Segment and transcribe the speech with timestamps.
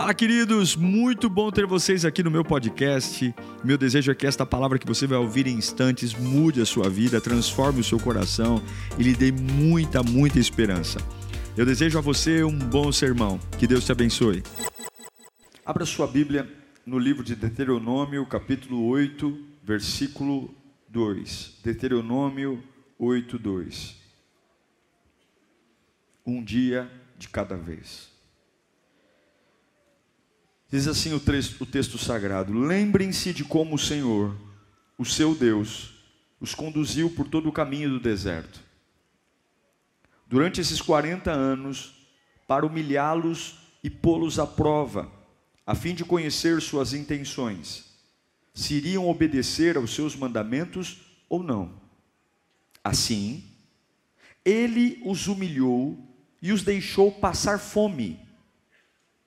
[0.00, 0.76] Fala, queridos!
[0.76, 3.34] Muito bom ter vocês aqui no meu podcast.
[3.62, 6.88] Meu desejo é que esta palavra que você vai ouvir em instantes mude a sua
[6.88, 8.62] vida, transforme o seu coração
[8.98, 10.98] e lhe dê muita, muita esperança.
[11.54, 13.38] Eu desejo a você um bom sermão.
[13.58, 14.42] Que Deus te abençoe.
[15.66, 16.50] Abra sua Bíblia
[16.86, 20.54] no livro de Deuteronômio, capítulo 8, versículo
[20.88, 21.60] 2.
[21.62, 22.64] Deuteronômio
[22.98, 23.96] 8, 2.
[26.24, 28.19] Um dia de cada vez.
[30.70, 34.36] Diz assim o texto, o texto sagrado: Lembrem-se de como o Senhor,
[34.96, 35.92] o seu Deus,
[36.40, 38.60] os conduziu por todo o caminho do deserto.
[40.28, 42.06] Durante esses 40 anos,
[42.46, 45.10] para humilhá-los e pô-los à prova,
[45.66, 47.86] a fim de conhecer suas intenções,
[48.54, 51.80] se iriam obedecer aos seus mandamentos ou não.
[52.82, 53.44] Assim,
[54.44, 55.98] ele os humilhou
[56.40, 58.20] e os deixou passar fome.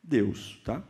[0.02, 0.82] Deus, tá?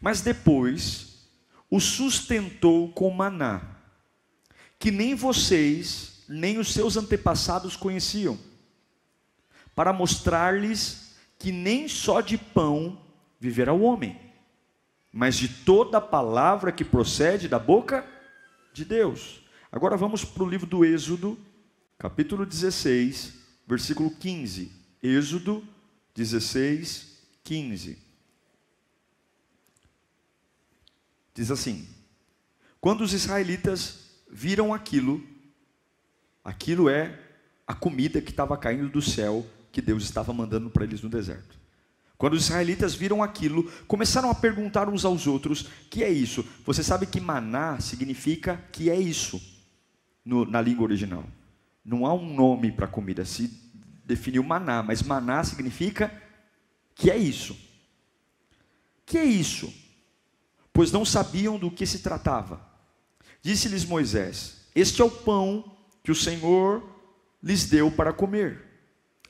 [0.00, 1.28] Mas depois
[1.70, 3.62] o sustentou com maná,
[4.78, 8.38] que nem vocês, nem os seus antepassados conheciam,
[9.74, 13.00] para mostrar-lhes que nem só de pão
[13.38, 14.18] viverá o homem,
[15.12, 18.04] mas de toda palavra que procede da boca
[18.72, 19.40] de Deus.
[19.70, 21.38] Agora vamos para o livro do Êxodo,
[21.98, 23.34] capítulo 16,
[23.66, 24.72] versículo 15.
[25.02, 25.62] Êxodo
[26.14, 28.07] 16, 15.
[31.38, 31.86] Diz assim:
[32.80, 35.22] Quando os israelitas viram aquilo,
[36.44, 37.16] aquilo é
[37.64, 41.56] a comida que estava caindo do céu, que Deus estava mandando para eles no deserto.
[42.16, 46.44] Quando os israelitas viram aquilo, começaram a perguntar uns aos outros: que é isso?
[46.66, 49.40] Você sabe que maná significa que é isso,
[50.24, 51.24] no, na língua original.
[51.84, 53.48] Não há um nome para a comida, se
[54.04, 56.12] definiu maná, mas maná significa
[56.96, 57.56] que é isso.
[59.06, 59.72] Que é isso?
[60.78, 62.60] Pois não sabiam do que se tratava.
[63.42, 66.88] Disse-lhes Moisés: Este é o pão que o Senhor
[67.42, 68.64] lhes deu para comer.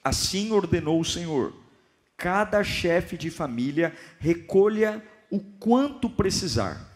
[0.05, 1.55] Assim ordenou o Senhor:
[2.19, 6.87] cada chefe de família recolha o quanto precisar.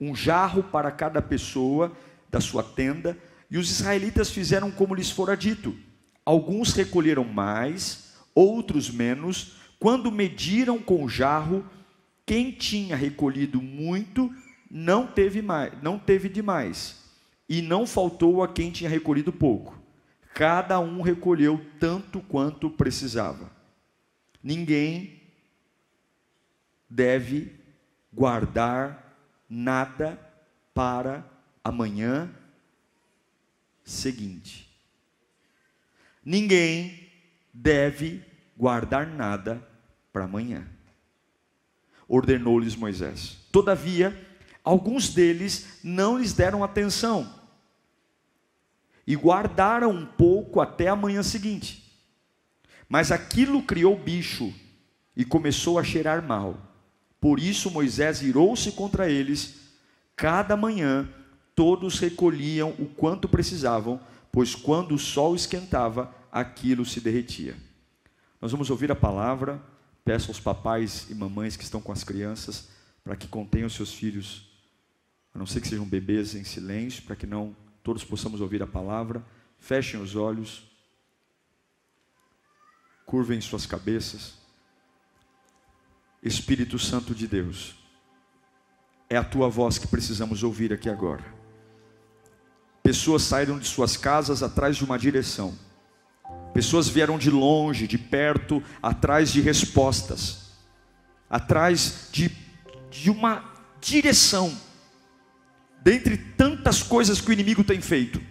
[0.00, 1.94] Um jarro para cada pessoa
[2.30, 3.18] da sua tenda,
[3.50, 5.76] e os israelitas fizeram como lhes fora dito.
[6.24, 9.56] Alguns recolheram mais, outros menos.
[9.78, 11.62] Quando mediram com o jarro,
[12.26, 14.34] quem tinha recolhido muito
[14.68, 17.04] não teve mais, não teve demais,
[17.48, 19.80] e não faltou a quem tinha recolhido pouco.
[20.34, 23.50] Cada um recolheu tanto quanto precisava.
[24.42, 25.22] Ninguém
[26.90, 27.54] deve
[28.12, 29.16] guardar
[29.48, 30.18] nada
[30.74, 31.24] para
[31.62, 32.28] amanhã
[33.84, 34.68] seguinte.
[36.24, 37.08] Ninguém
[37.54, 38.22] deve
[38.56, 39.62] guardar nada
[40.12, 40.75] para amanhã
[42.08, 43.38] ordenou-lhes Moisés.
[43.50, 44.16] Todavia,
[44.62, 47.34] alguns deles não lhes deram atenção
[49.06, 51.82] e guardaram um pouco até a manhã seguinte.
[52.88, 54.52] Mas aquilo criou bicho
[55.16, 56.58] e começou a cheirar mal.
[57.20, 59.72] Por isso Moisés irou-se contra eles.
[60.14, 61.08] Cada manhã
[61.54, 64.00] todos recolhiam o quanto precisavam,
[64.30, 67.56] pois quando o sol esquentava, aquilo se derretia.
[68.40, 69.62] Nós vamos ouvir a palavra
[70.06, 72.68] Peço aos papais e mamães que estão com as crianças
[73.02, 74.48] para que contenham seus filhos,
[75.34, 78.68] a não ser que sejam bebês em silêncio, para que não todos possamos ouvir a
[78.68, 79.20] palavra.
[79.58, 80.62] Fechem os olhos,
[83.04, 84.34] curvem suas cabeças.
[86.22, 87.74] Espírito Santo de Deus,
[89.10, 91.24] é a tua voz que precisamos ouvir aqui agora.
[92.80, 95.58] Pessoas saíram de suas casas atrás de uma direção
[96.56, 100.52] Pessoas vieram de longe, de perto, atrás de respostas,
[101.28, 102.30] atrás de,
[102.90, 103.44] de uma
[103.78, 104.56] direção.
[105.82, 108.22] Dentre tantas coisas que o inimigo tem feito,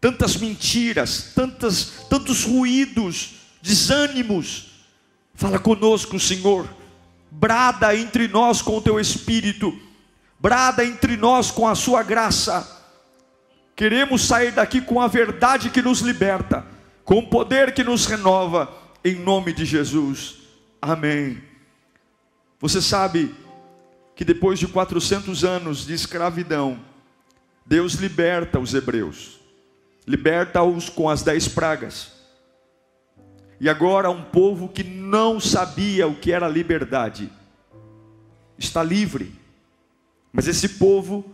[0.00, 4.86] tantas mentiras, tantas, tantos ruídos, desânimos,
[5.34, 6.66] fala conosco, Senhor,
[7.30, 9.78] brada entre nós com o teu espírito,
[10.40, 12.82] brada entre nós com a sua graça.
[13.76, 16.72] Queremos sair daqui com a verdade que nos liberta
[17.04, 18.72] com o poder que nos renova,
[19.04, 20.38] em nome de Jesus.
[20.80, 21.42] Amém.
[22.60, 23.34] Você sabe
[24.14, 26.78] que depois de 400 anos de escravidão,
[27.66, 29.40] Deus liberta os hebreus,
[30.06, 32.12] liberta-os com as dez pragas.
[33.60, 37.30] E agora um povo que não sabia o que era liberdade,
[38.58, 39.32] está livre,
[40.32, 41.24] mas esse povo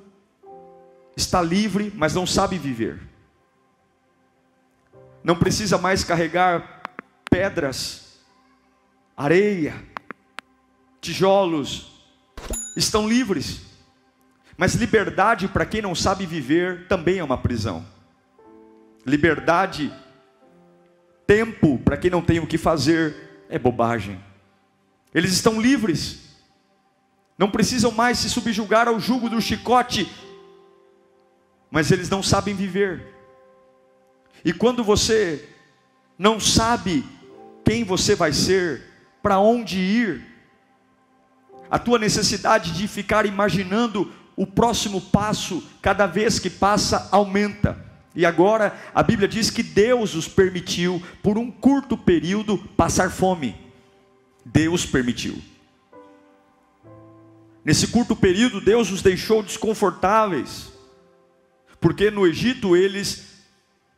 [1.16, 3.08] está livre, mas não sabe viver
[5.28, 6.80] não precisa mais carregar
[7.30, 8.18] pedras,
[9.14, 9.74] areia,
[11.02, 12.02] tijolos,
[12.74, 13.60] estão livres.
[14.56, 17.84] Mas liberdade, para quem não sabe viver, também é uma prisão.
[19.04, 19.92] Liberdade,
[21.26, 24.18] tempo, para quem não tem o que fazer, é bobagem.
[25.14, 26.38] Eles estão livres,
[27.36, 30.10] não precisam mais se subjugar ao jugo do chicote,
[31.70, 33.17] mas eles não sabem viver.
[34.44, 35.48] E quando você
[36.18, 37.04] não sabe
[37.64, 38.82] quem você vai ser,
[39.22, 40.24] para onde ir,
[41.70, 47.84] a tua necessidade de ficar imaginando o próximo passo, cada vez que passa, aumenta.
[48.14, 53.54] E agora a Bíblia diz que Deus os permitiu, por um curto período, passar fome.
[54.44, 55.36] Deus permitiu.
[57.64, 60.72] Nesse curto período, Deus os deixou desconfortáveis,
[61.78, 63.27] porque no Egito eles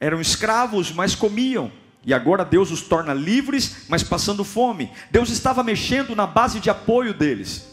[0.00, 1.70] eram escravos, mas comiam.
[2.04, 4.90] E agora Deus os torna livres, mas passando fome.
[5.10, 7.68] Deus estava mexendo na base de apoio deles.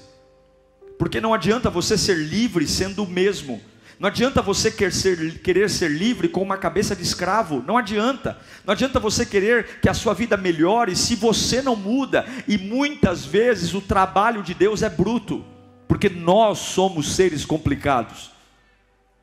[0.99, 3.61] Porque não adianta você ser livre sendo o mesmo.
[3.99, 7.63] Não adianta você querer ser, querer ser livre com uma cabeça de escravo.
[7.65, 8.37] Não adianta.
[8.65, 12.25] Não adianta você querer que a sua vida melhore se você não muda.
[12.47, 15.43] E muitas vezes o trabalho de Deus é bruto.
[15.87, 18.31] Porque nós somos seres complicados.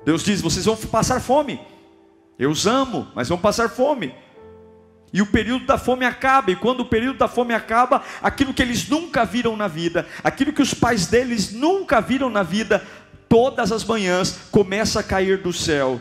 [0.05, 1.61] Deus diz: vocês vão passar fome.
[2.39, 4.15] Eu os amo, mas vão passar fome
[5.13, 8.61] e o período da fome acaba, e quando o período da fome acaba, aquilo que
[8.61, 12.85] eles nunca viram na vida, aquilo que os pais deles nunca viram na vida,
[13.29, 16.01] todas as manhãs começa a cair do céu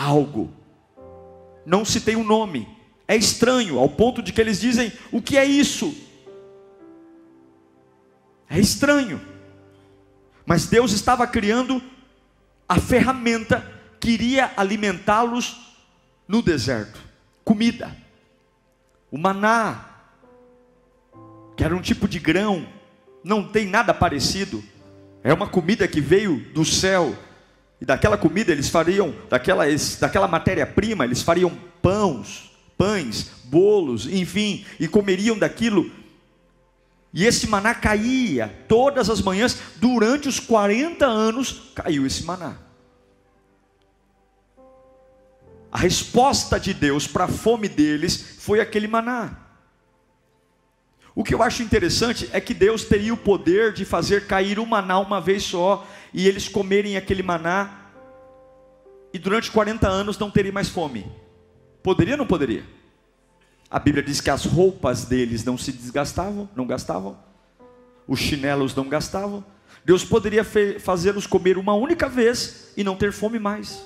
[0.00, 0.50] algo.
[1.66, 2.66] Não se tem um nome.
[3.06, 5.94] É estranho, ao ponto de que eles dizem: o que é isso?
[8.48, 9.20] É estranho.
[10.46, 11.82] Mas Deus estava criando
[12.70, 13.68] a ferramenta
[13.98, 15.56] queria alimentá-los
[16.28, 17.00] no deserto
[17.44, 17.96] comida.
[19.10, 19.86] O maná,
[21.56, 22.64] que era um tipo de grão,
[23.24, 24.62] não tem nada parecido.
[25.24, 27.18] É uma comida que veio do céu.
[27.80, 29.64] E daquela comida eles fariam, daquela,
[29.98, 31.50] daquela matéria-prima, eles fariam
[31.82, 35.90] pães, pães, bolos, enfim, e comeriam daquilo.
[37.12, 42.56] E esse maná caía todas as manhãs, durante os 40 anos, caiu esse maná.
[45.72, 49.36] A resposta de Deus para a fome deles foi aquele maná.
[51.14, 54.66] O que eu acho interessante é que Deus teria o poder de fazer cair o
[54.66, 57.90] maná uma vez só e eles comerem aquele maná
[59.12, 61.10] e durante 40 anos não terem mais fome.
[61.82, 62.64] Poderia ou não poderia?
[63.70, 67.16] A Bíblia diz que as roupas deles não se desgastavam, não gastavam,
[68.06, 69.44] os chinelos não gastavam.
[69.84, 70.44] Deus poderia
[70.80, 73.80] fazê-los comer uma única vez e não ter fome mais.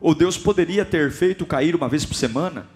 [0.00, 2.68] Ou Deus poderia ter feito cair uma vez por semana?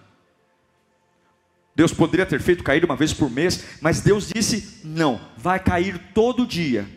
[1.75, 5.97] Deus poderia ter feito cair uma vez por mês, mas Deus disse: não, vai cair
[6.13, 6.87] todo dia.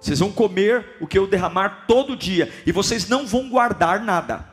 [0.00, 4.51] Vocês vão comer o que eu derramar todo dia, e vocês não vão guardar nada,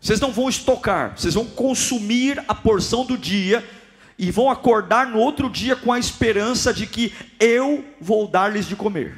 [0.00, 3.68] vocês não vão estocar, vocês vão consumir a porção do dia,
[4.18, 8.76] e vão acordar no outro dia com a esperança de que eu vou dar-lhes de
[8.76, 9.16] comer,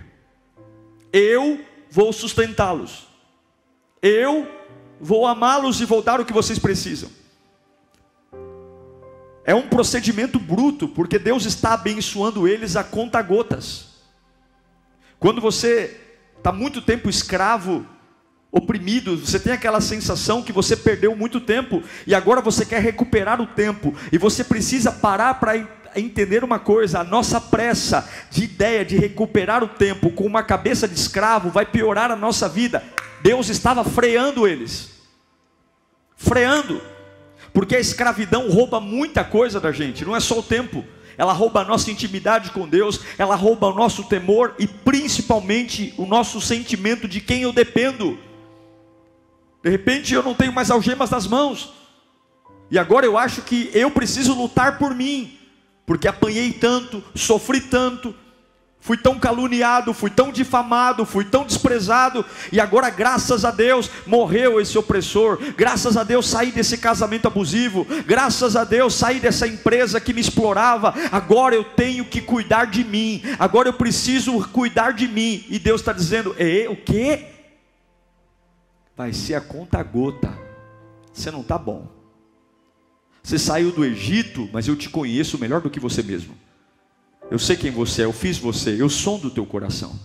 [1.12, 3.08] eu vou sustentá-los.
[4.00, 4.48] Eu
[5.00, 7.10] vou amá-los e vou dar o que vocês precisam.
[9.44, 13.86] É um procedimento bruto, porque Deus está abençoando eles a conta gotas.
[15.18, 16.00] Quando você
[16.38, 17.84] está muito tempo escravo,
[18.52, 23.40] oprimido, você tem aquela sensação que você perdeu muito tempo e agora você quer recuperar
[23.40, 25.56] o tempo, e você precisa parar para
[25.96, 30.86] entender uma coisa: a nossa pressa de ideia de recuperar o tempo com uma cabeça
[30.86, 32.84] de escravo vai piorar a nossa vida.
[33.22, 34.90] Deus estava freando eles.
[36.16, 36.80] Freando.
[37.52, 40.84] Porque a escravidão rouba muita coisa da gente, não é só o tempo.
[41.18, 46.06] Ela rouba a nossa intimidade com Deus, ela rouba o nosso temor e principalmente o
[46.06, 48.18] nosso sentimento de quem eu dependo.
[49.62, 51.72] De repente eu não tenho mais algemas nas mãos.
[52.70, 55.38] E agora eu acho que eu preciso lutar por mim,
[55.86, 58.14] porque apanhei tanto, sofri tanto,
[58.82, 64.60] Fui tão caluniado, fui tão difamado, fui tão desprezado, e agora, graças a Deus, morreu
[64.60, 65.38] esse opressor.
[65.56, 67.86] Graças a Deus, saí desse casamento abusivo.
[68.04, 70.92] Graças a Deus, saí dessa empresa que me explorava.
[71.12, 73.22] Agora eu tenho que cuidar de mim.
[73.38, 75.44] Agora eu preciso cuidar de mim.
[75.48, 77.31] E Deus está dizendo: é o que?
[78.96, 80.36] Vai ser a conta gota.
[81.12, 81.88] Você não está bom.
[83.22, 86.34] Você saiu do Egito, mas eu te conheço melhor do que você mesmo.
[87.30, 89.98] Eu sei quem você é, eu fiz você, eu sou do teu coração.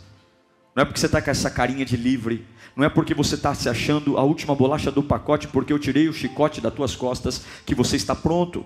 [0.76, 3.54] Não é porque você está com essa carinha de livre, não é porque você está
[3.56, 7.44] se achando a última bolacha do pacote, porque eu tirei o chicote das tuas costas,
[7.66, 8.64] que você está pronto.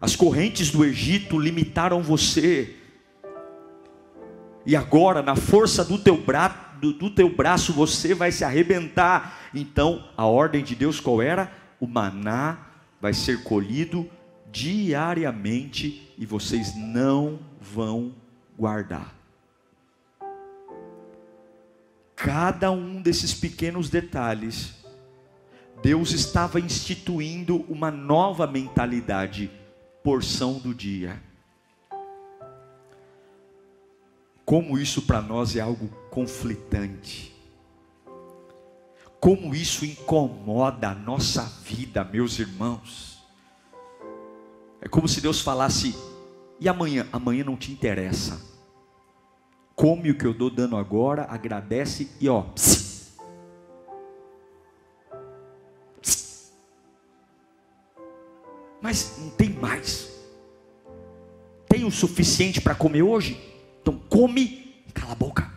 [0.00, 2.74] As correntes do Egito limitaram você.
[4.64, 9.50] E agora, na força do teu, bra do, do teu braço, você vai se arrebentar.
[9.54, 11.52] Então, a ordem de Deus qual era?
[11.80, 12.58] O maná
[13.00, 14.08] vai ser colhido
[14.50, 18.14] diariamente e vocês não vão
[18.56, 19.14] guardar.
[22.16, 24.74] Cada um desses pequenos detalhes,
[25.80, 29.50] Deus estava instituindo uma nova mentalidade,
[30.02, 31.22] porção do dia.
[34.44, 37.32] Como isso para nós é algo conflitante.
[39.20, 43.22] Como isso incomoda a nossa vida, meus irmãos.
[44.80, 45.94] É como se Deus falasse:
[46.58, 47.06] e amanhã?
[47.12, 48.40] Amanhã não te interessa.
[49.76, 52.46] Come o que eu dou dando agora, agradece e ó.
[58.82, 60.08] Mas não tem mais.
[61.68, 63.40] Tem o suficiente para comer hoje?
[63.80, 65.47] Então come e cala a boca.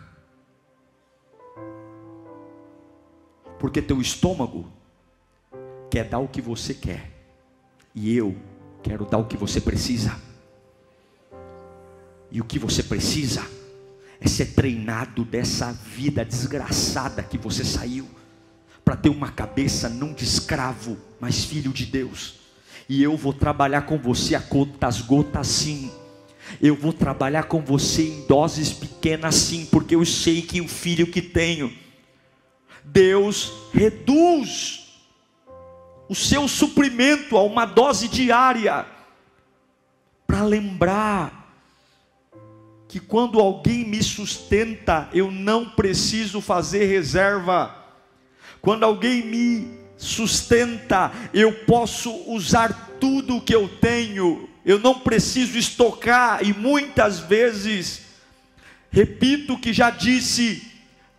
[3.62, 4.66] Porque teu estômago
[5.88, 7.12] quer dar o que você quer.
[7.94, 8.36] E eu
[8.82, 10.20] quero dar o que você precisa.
[12.28, 13.46] E o que você precisa
[14.20, 18.08] é ser treinado dessa vida desgraçada que você saiu,
[18.84, 22.40] para ter uma cabeça não de escravo, mas filho de Deus.
[22.88, 25.88] E eu vou trabalhar com você a contas gotas sim.
[26.60, 31.06] Eu vou trabalhar com você em doses pequenas sim, porque eu sei que o filho
[31.06, 31.80] que tenho,
[32.84, 34.82] Deus reduz
[36.08, 38.84] o seu suprimento a uma dose diária,
[40.26, 41.42] para lembrar
[42.88, 47.74] que quando alguém me sustenta, eu não preciso fazer reserva.
[48.60, 55.56] Quando alguém me sustenta, eu posso usar tudo o que eu tenho, eu não preciso
[55.56, 58.02] estocar, e muitas vezes,
[58.90, 60.71] repito o que já disse,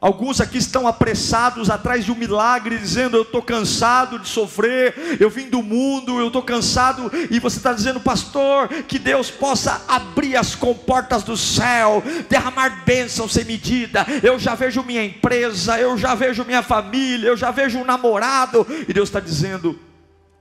[0.04, 5.30] Alguns aqui estão apressados atrás de um milagre, dizendo: Eu estou cansado de sofrer, eu
[5.30, 7.10] vim do mundo, eu estou cansado.
[7.32, 13.30] E você está dizendo, pastor, que Deus possa abrir as comportas do céu, derramar bênção
[13.30, 14.06] sem medida.
[14.22, 18.68] Eu já vejo minha empresa, eu já vejo minha família, eu já vejo um namorado.
[18.86, 19.80] E Deus está dizendo: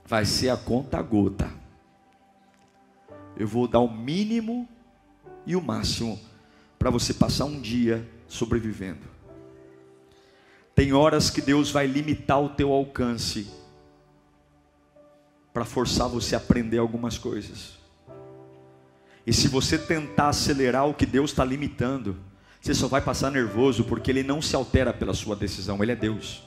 [0.05, 1.49] Vai ser a conta gota.
[3.37, 4.67] Eu vou dar o mínimo
[5.47, 6.19] e o máximo
[6.77, 9.12] para você passar um dia sobrevivendo.
[10.75, 13.47] Tem horas que Deus vai limitar o teu alcance
[15.53, 17.77] para forçar você a aprender algumas coisas.
[19.25, 22.17] E se você tentar acelerar o que Deus está limitando,
[22.59, 25.95] você só vai passar nervoso, porque Ele não se altera pela sua decisão, Ele é
[25.95, 26.43] Deus.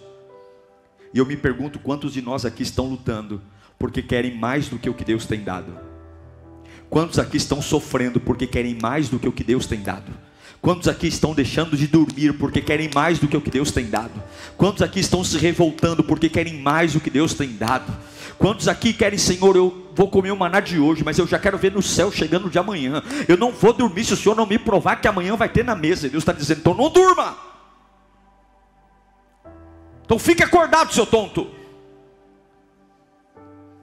[1.15, 3.41] E eu me pergunto quantos de nós aqui estão lutando
[3.79, 5.79] porque querem mais do que o que Deus tem dado.
[6.89, 10.13] Quantos aqui estão sofrendo porque querem mais do que o que Deus tem dado?
[10.67, 13.87] Quantos aqui estão deixando de dormir porque querem mais do que o que Deus tem
[13.87, 14.21] dado?
[14.57, 17.97] Quantos aqui estão se revoltando porque querem mais do que Deus tem dado?
[18.37, 21.57] Quantos aqui querem, Senhor, eu vou comer o maná de hoje, mas eu já quero
[21.57, 23.01] ver no céu chegando de amanhã.
[23.29, 25.77] Eu não vou dormir se o Senhor não me provar que amanhã vai ter na
[25.77, 26.09] mesa.
[26.09, 27.37] E Deus está dizendo, então não durma.
[30.05, 31.47] Então fique acordado, seu tonto.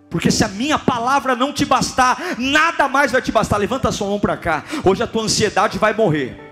[0.09, 3.55] Porque se a minha palavra não te bastar, nada mais vai te bastar.
[3.55, 4.65] Levanta sua mão para cá.
[4.83, 6.51] Hoje a tua ansiedade vai morrer.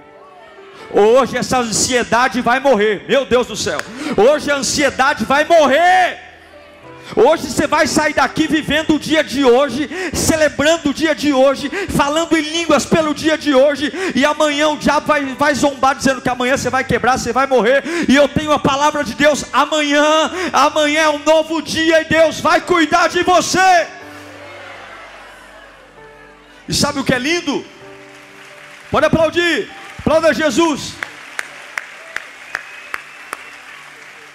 [0.93, 3.05] Hoje essa ansiedade vai morrer.
[3.07, 3.79] Meu Deus do céu.
[4.17, 6.31] Hoje a ansiedade vai morrer.
[7.15, 11.69] Hoje você vai sair daqui vivendo o dia de hoje, celebrando o dia de hoje,
[11.89, 16.21] falando em línguas pelo dia de hoje, e amanhã o diabo vai, vai zombar dizendo
[16.21, 19.43] que amanhã você vai quebrar, você vai morrer, e eu tenho a palavra de Deus:
[19.51, 23.87] amanhã, amanhã é um novo dia e Deus vai cuidar de você.
[26.69, 27.65] E sabe o que é lindo?
[28.89, 29.69] Pode aplaudir.
[30.01, 30.95] Aplauda Jesus.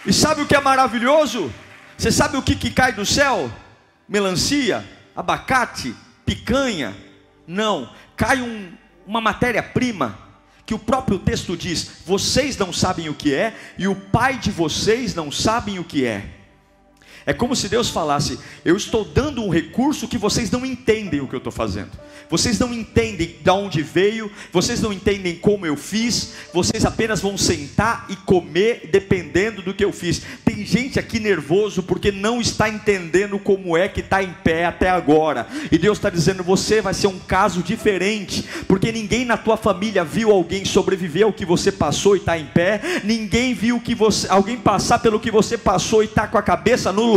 [0.06, 1.52] E sabe o que é maravilhoso?
[1.98, 3.50] Você sabe o que, que cai do céu?
[4.08, 5.92] Melancia, abacate,
[6.24, 6.96] picanha.
[7.48, 8.72] Não, cai um,
[9.04, 10.16] uma matéria-prima
[10.64, 14.52] que o próprio texto diz: vocês não sabem o que é, e o pai de
[14.52, 16.35] vocês não sabem o que é.
[17.26, 21.28] É como se Deus falasse: eu estou dando um recurso que vocês não entendem o
[21.28, 21.90] que eu estou fazendo
[22.28, 27.36] vocês não entendem de onde veio, vocês não entendem como eu fiz, vocês apenas vão
[27.38, 30.22] sentar e comer dependendo do que eu fiz.
[30.44, 34.90] Tem gente aqui nervoso porque não está entendendo como é que está em pé até
[34.90, 39.56] agora, e Deus está dizendo: você vai ser um caso diferente, porque ninguém na tua
[39.56, 43.94] família viu alguém sobreviver ao que você passou e está em pé, ninguém viu que
[43.94, 47.15] você, alguém passar pelo que você passou e está com a cabeça no lugar,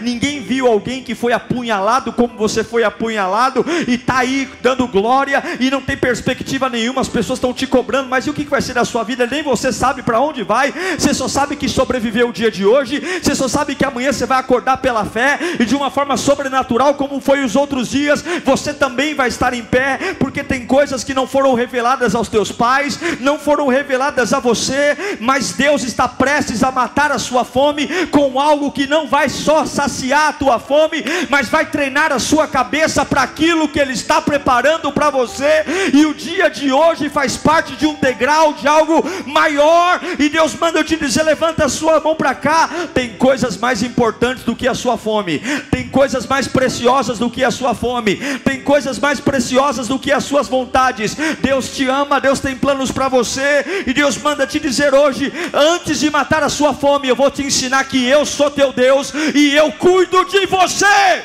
[0.00, 5.42] ninguém viu alguém que foi apunhalado como você foi apunhalado e está aí dando glória
[5.60, 8.62] e não tem perspectiva nenhuma, as pessoas estão te cobrando, mas e o que vai
[8.62, 9.26] ser da sua vida?
[9.26, 13.02] Nem você sabe para onde vai, você só sabe que sobreviveu o dia de hoje,
[13.22, 16.94] você só sabe que amanhã você vai acordar pela fé e de uma forma sobrenatural,
[16.94, 21.14] como foi os outros dias, você também vai estar em pé, porque tem coisas que
[21.14, 26.62] não foram reveladas aos teus pais, não foram reveladas a você, mas Deus está prestes
[26.62, 31.04] a matar a sua fome com algo que não vai só saciar a tua fome,
[31.28, 36.06] mas vai treinar a sua cabeça para aquilo que Ele está preparando para você, e
[36.06, 40.78] o dia de hoje faz parte de um degrau de algo maior, e Deus manda
[40.78, 42.68] eu te dizer: levanta a sua mão para cá.
[42.94, 45.38] Tem coisas mais importantes do que a sua fome,
[45.70, 50.12] tem coisas mais preciosas do que a sua fome, tem coisas mais preciosas do que
[50.12, 51.16] as suas vontades.
[51.40, 56.00] Deus te ama, Deus tem planos para você, e Deus manda te dizer hoje: antes
[56.00, 59.54] de matar a sua fome, eu vou te ensinar que eu sou teu Deus e
[59.54, 61.24] eu cuido de você.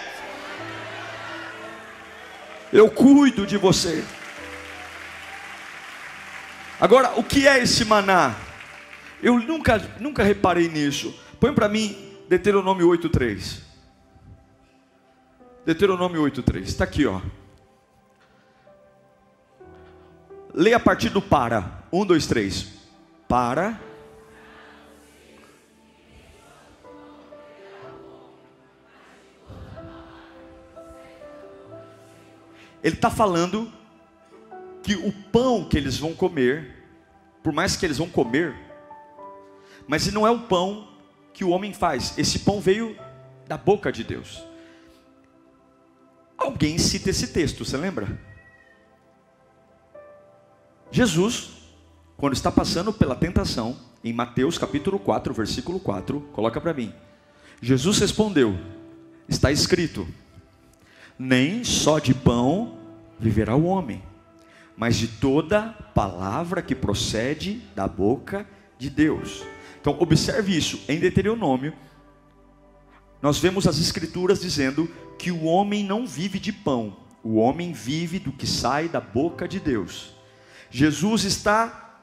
[2.72, 4.04] Eu cuido de você.
[6.80, 8.36] Agora, o que é esse maná?
[9.22, 11.18] Eu nunca, nunca reparei nisso.
[11.40, 11.96] Põe para mim
[12.28, 13.62] Deuteronômio 8:3.
[15.66, 16.64] Deuteronômio 8:3.
[16.64, 17.22] Está aqui, ó.
[20.54, 21.84] Leia a partir do para.
[21.92, 22.68] Um, dois, três.
[23.28, 23.80] Para.
[32.84, 33.72] Ele está falando
[34.84, 36.84] que o pão que eles vão comer,
[37.42, 38.54] por mais que eles vão comer,
[39.88, 40.90] mas não é o pão
[41.34, 42.96] que o homem faz, esse pão veio
[43.48, 44.44] da boca de Deus.
[46.38, 48.20] Alguém cita esse texto, você lembra?
[50.92, 51.52] Jesus,
[52.18, 56.94] quando está passando pela tentação, em Mateus capítulo 4, versículo 4, coloca para mim.
[57.62, 58.58] Jesus respondeu:
[59.28, 60.06] Está escrito:
[61.18, 62.78] Nem só de pão
[63.20, 64.04] viverá o homem,
[64.76, 68.48] mas de toda palavra que procede da boca
[68.78, 69.44] de Deus.
[69.80, 71.74] Então, observe isso, em Deuteronômio,
[73.22, 78.20] nós vemos as escrituras dizendo que o homem não vive de pão, o homem vive
[78.20, 80.14] do que sai da boca de Deus.
[80.70, 82.02] Jesus está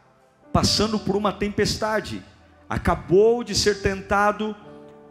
[0.53, 2.23] passando por uma tempestade,
[2.69, 4.57] acabou de ser tentado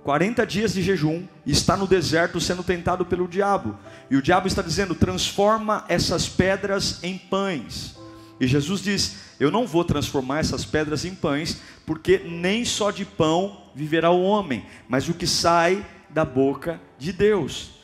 [0.04, 3.78] 40 dias de jejum está no deserto sendo tentado pelo diabo.
[4.10, 7.98] E o diabo está dizendo: transforma essas pedras em pães.
[8.40, 13.06] E Jesus diz: Eu não vou transformar essas pedras em pães, porque nem só de
[13.06, 17.80] pão viverá o homem, mas o que sai da boca de Deus.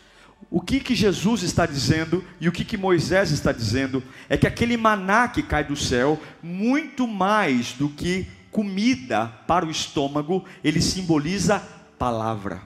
[0.49, 4.47] O que, que Jesus está dizendo e o que, que Moisés está dizendo é que
[4.47, 10.81] aquele maná que cai do céu, muito mais do que comida para o estômago, ele
[10.81, 11.61] simboliza
[11.97, 12.61] palavra.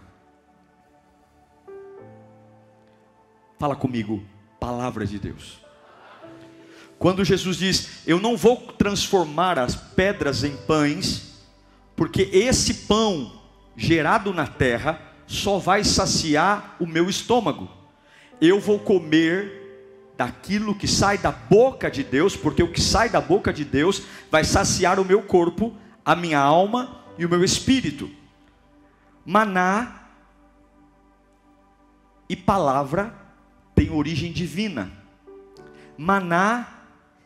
[3.57, 4.23] Fala comigo,
[4.59, 5.59] palavra de Deus.
[6.97, 11.45] Quando Jesus diz: Eu não vou transformar as pedras em pães,
[11.95, 13.33] porque esse pão
[13.75, 17.69] gerado na terra só vai saciar o meu estômago.
[18.41, 19.59] Eu vou comer
[20.17, 24.03] daquilo que sai da boca de Deus, porque o que sai da boca de Deus
[24.29, 28.18] vai saciar o meu corpo, a minha alma e o meu espírito.
[29.31, 30.07] Maná
[32.27, 33.13] e palavra
[33.75, 34.91] têm origem divina.
[35.95, 36.67] Maná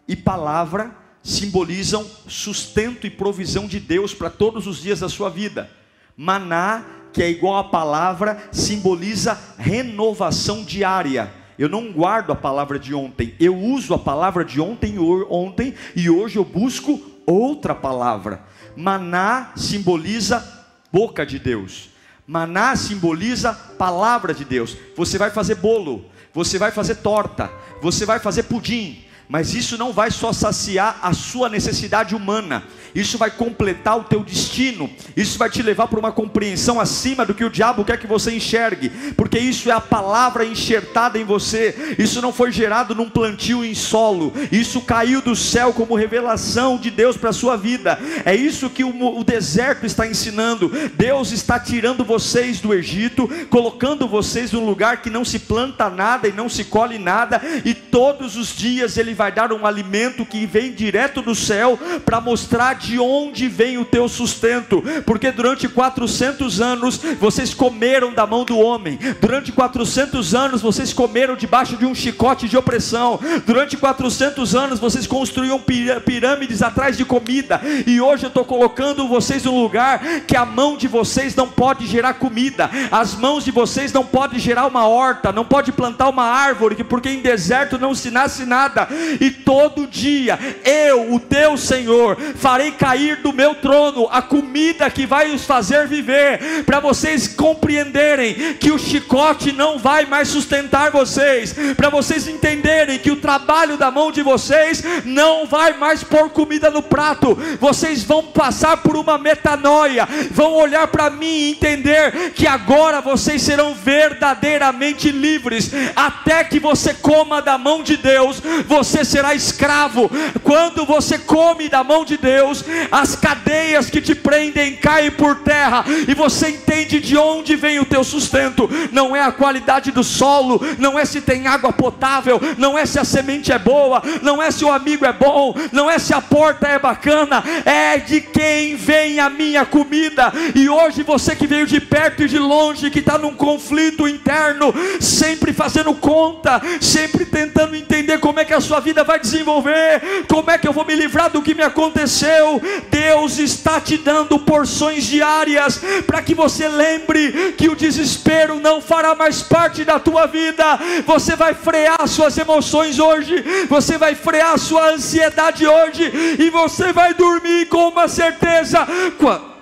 [0.05, 5.71] e palavra simbolizam sustento e provisão de Deus para todos os dias da sua vida.
[6.17, 11.31] Maná, que é igual a palavra, simboliza renovação diária.
[11.57, 16.09] Eu não guardo a palavra de ontem, eu uso a palavra de ontem, ontem e
[16.09, 18.43] hoje eu busco outra palavra.
[18.75, 21.92] Maná simboliza boca de Deus.
[22.25, 24.77] Maná simboliza palavra de Deus.
[24.95, 29.91] Você vai fazer bolo, você vai fazer torta, você vai fazer pudim, mas isso não
[29.91, 35.49] vai só saciar a sua necessidade humana, isso vai completar o teu destino, isso vai
[35.49, 39.39] te levar para uma compreensão acima do que o diabo quer que você enxergue, porque
[39.39, 44.33] isso é a palavra enxertada em você, isso não foi gerado num plantio em solo,
[44.51, 48.83] isso caiu do céu como revelação de Deus para a sua vida, é isso que
[48.83, 50.71] o, deserto está ensinando.
[50.95, 56.27] Deus está tirando vocês do Egito, colocando vocês num lugar que não se planta nada
[56.27, 60.25] e não se colhe nada, e todos os dias Ele Ele vai dar um alimento
[60.25, 65.67] que vem direto do céu para mostrar de onde vem o teu sustento, porque durante
[65.67, 71.85] 400 anos vocês comeram da mão do homem, durante 400 anos vocês comeram debaixo de
[71.85, 75.61] um chicote de opressão, durante 400 anos vocês construíam
[76.03, 80.75] pirâmides atrás de comida, e hoje eu estou colocando vocês num lugar que a mão
[80.75, 85.31] de vocês não pode gerar comida, as mãos de vocês não podem gerar uma horta,
[85.31, 88.87] não pode plantar uma árvore, porque em deserto não se nasce nada,
[89.19, 95.05] e todo dia eu, o teu Senhor, farei cair do meu trono a comida que
[95.05, 101.55] vai os fazer viver, para vocês compreenderem que o chicote não vai mais sustentar vocês,
[101.75, 106.69] para vocês entenderem que o trabalho da mão de vocês não vai mais pôr comida
[106.69, 112.47] no prato, vocês vão passar por uma metanoia, vão olhar para mim e entender que
[112.47, 119.33] agora vocês serão verdadeiramente livres, até que você coma da mão de Deus, você será
[119.33, 120.11] escravo.
[120.43, 125.85] Quando você come da mão de Deus, as cadeias que te prendem caem por terra
[126.07, 128.69] e você entende de onde vem o teu sustento.
[128.91, 132.99] Não é a qualidade do solo, não é se tem água potável, não é se
[132.99, 136.21] a semente é boa, não é se o amigo é bom, não é se a
[136.21, 140.31] porta é bacana, é de quem vem a minha comida.
[140.53, 144.73] E hoje você que veio de perto e de longe, que está num conflito interno,
[144.99, 150.51] sempre fazendo conta, sempre tentando entender como é que a sua vida vai desenvolver, como
[150.51, 152.61] é que eu vou me livrar do que me aconteceu.
[152.91, 159.15] Deus está te dando porções diárias para que você lembre que o desespero não fará
[159.15, 160.79] mais parte da tua vida.
[161.05, 167.13] Você vai frear suas emoções hoje, você vai frear sua ansiedade hoje e você vai
[167.13, 168.85] dormir com uma certeza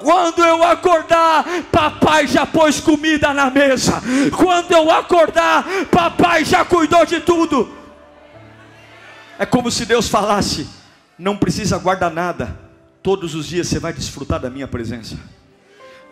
[0.02, 4.02] quando eu acordar, papai já pôs comida na mesa.
[4.36, 7.81] Quando eu acordar, papai já cuidou de tudo.
[9.42, 10.70] É como se Deus falasse:
[11.18, 12.56] não precisa guardar nada,
[13.02, 15.18] todos os dias você vai desfrutar da minha presença.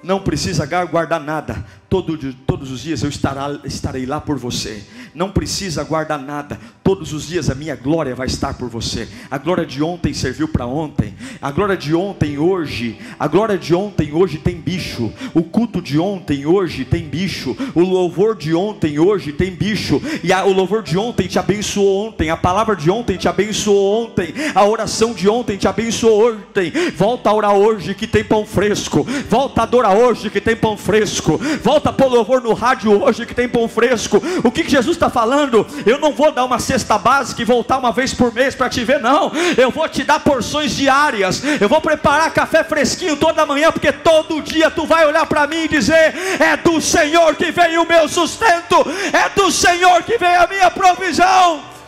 [0.01, 4.83] Não precisa guardar nada, Todo, todos os dias eu estará, estarei lá por você.
[5.13, 6.59] Não precisa guardar nada.
[6.83, 9.07] Todos os dias a minha glória vai estar por você.
[9.29, 11.15] A glória de ontem serviu para ontem.
[11.41, 12.97] A glória de ontem hoje.
[13.19, 15.11] A glória de ontem hoje tem bicho.
[15.33, 17.57] O culto de ontem hoje tem bicho.
[17.73, 20.01] O louvor de ontem hoje tem bicho.
[20.23, 22.29] E a, o louvor de ontem te abençoou ontem.
[22.29, 24.33] A palavra de ontem te abençoou ontem.
[24.53, 26.71] A oração de ontem te abençoou ontem.
[26.95, 29.03] Volta a orar hoje que tem pão fresco.
[29.27, 31.39] Volta a adorar hoje que tem pão fresco.
[31.63, 34.21] Volta volta pôr louvor no rádio hoje que tem pão fresco.
[34.43, 35.65] O que, que Jesus está falando?
[35.85, 38.83] Eu não vou dar uma cesta básica e voltar uma vez por mês para te
[38.83, 39.31] ver, não.
[39.57, 41.41] Eu vou te dar porções diárias.
[41.61, 45.63] Eu vou preparar café fresquinho toda manhã, porque todo dia tu vai olhar para mim
[45.63, 48.75] e dizer: É do Senhor que vem o meu sustento,
[49.13, 51.78] é do Senhor que vem a minha provisão.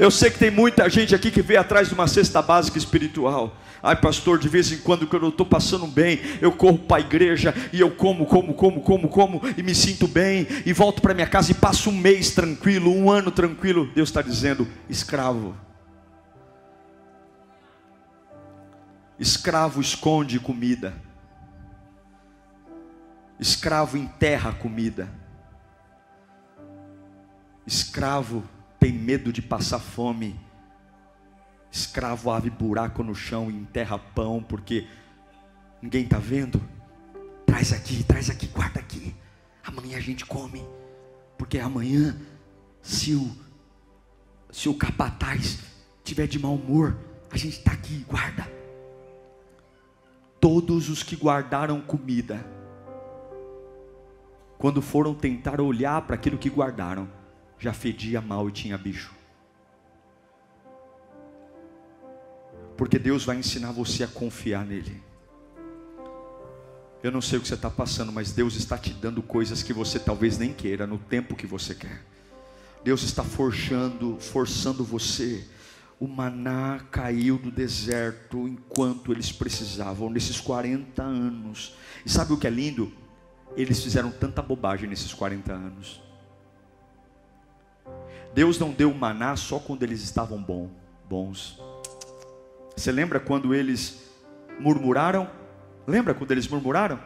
[0.00, 3.54] Eu sei que tem muita gente aqui que veio atrás de uma cesta básica espiritual.
[3.82, 7.00] Ai, pastor, de vez em quando, quando eu estou passando bem, eu corro para a
[7.00, 11.12] igreja e eu como, como, como, como, como e me sinto bem e volto para
[11.12, 13.90] minha casa e passo um mês tranquilo, um ano tranquilo.
[13.94, 15.54] Deus está dizendo: escravo.
[19.18, 20.94] Escravo esconde comida.
[23.38, 25.12] Escravo enterra comida.
[27.66, 28.42] Escravo
[28.80, 30.36] tem medo de passar fome
[31.70, 34.88] Escravo abre buraco no chão e enterra pão, porque
[35.80, 36.60] ninguém está vendo.
[37.46, 39.14] Traz aqui, traz aqui, guarda aqui.
[39.64, 40.64] Amanhã a gente come.
[41.38, 42.20] Porque amanhã,
[42.82, 43.30] se o,
[44.50, 45.60] se o capataz
[46.02, 46.98] tiver de mau humor,
[47.30, 48.50] a gente está aqui, guarda.
[50.40, 52.44] Todos os que guardaram comida,
[54.58, 57.08] quando foram tentar olhar para aquilo que guardaram,
[57.60, 59.20] já fedia mal e tinha bicho.
[62.80, 65.02] porque Deus vai ensinar você a confiar nele.
[67.02, 69.74] Eu não sei o que você está passando, mas Deus está te dando coisas que
[69.74, 72.02] você talvez nem queira, no tempo que você quer.
[72.82, 75.46] Deus está forjando, forçando você.
[76.00, 81.74] O maná caiu do deserto enquanto eles precisavam, nesses 40 anos.
[82.06, 82.90] E sabe o que é lindo?
[83.58, 86.00] Eles fizeram tanta bobagem nesses 40 anos.
[88.34, 90.70] Deus não deu maná só quando eles estavam bom,
[91.08, 91.60] bons.
[92.76, 94.10] Você lembra quando eles
[94.58, 95.28] murmuraram?
[95.86, 96.98] Lembra quando eles murmuraram?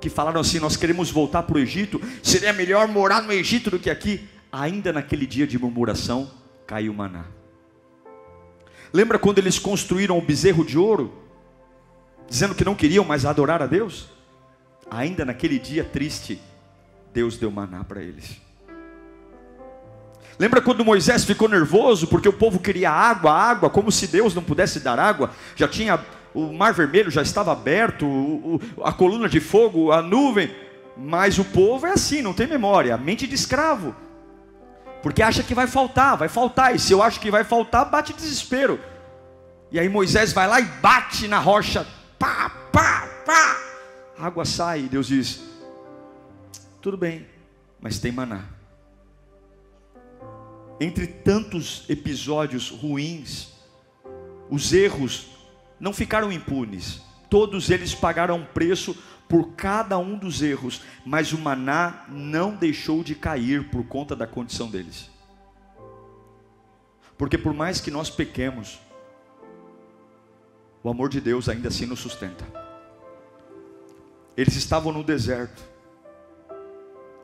[0.00, 3.78] Que falaram assim: Nós queremos voltar para o Egito, seria melhor morar no Egito do
[3.78, 4.28] que aqui.
[4.50, 6.30] Ainda naquele dia de murmuração,
[6.66, 7.24] caiu maná.
[8.92, 11.12] Lembra quando eles construíram o bezerro de ouro,
[12.28, 14.08] dizendo que não queriam mais adorar a Deus?
[14.90, 16.38] Ainda naquele dia triste,
[17.14, 18.40] Deus deu maná para eles.
[20.38, 24.42] Lembra quando Moisés ficou nervoso porque o povo queria água, água, como se Deus não
[24.42, 25.30] pudesse dar água?
[25.54, 26.00] Já tinha
[26.34, 30.54] o mar vermelho já estava aberto, o, o, a coluna de fogo, a nuvem,
[30.96, 33.94] mas o povo é assim, não tem memória, mente de escravo,
[35.02, 38.12] porque acha que vai faltar, vai faltar, e se eu acho que vai faltar, bate
[38.12, 38.80] desespero.
[39.70, 41.86] E aí Moisés vai lá e bate na rocha,
[42.18, 43.56] pá, pá, pá,
[44.18, 45.42] a água sai, e Deus diz:
[46.80, 47.26] tudo bem,
[47.80, 48.44] mas tem maná.
[50.82, 53.52] Entre tantos episódios ruins,
[54.50, 55.28] os erros
[55.78, 57.00] não ficaram impunes.
[57.30, 63.04] Todos eles pagaram um preço por cada um dos erros, mas o maná não deixou
[63.04, 65.08] de cair por conta da condição deles.
[67.16, 68.80] Porque por mais que nós pequemos,
[70.82, 72.44] o amor de Deus ainda assim nos sustenta.
[74.36, 75.62] Eles estavam no deserto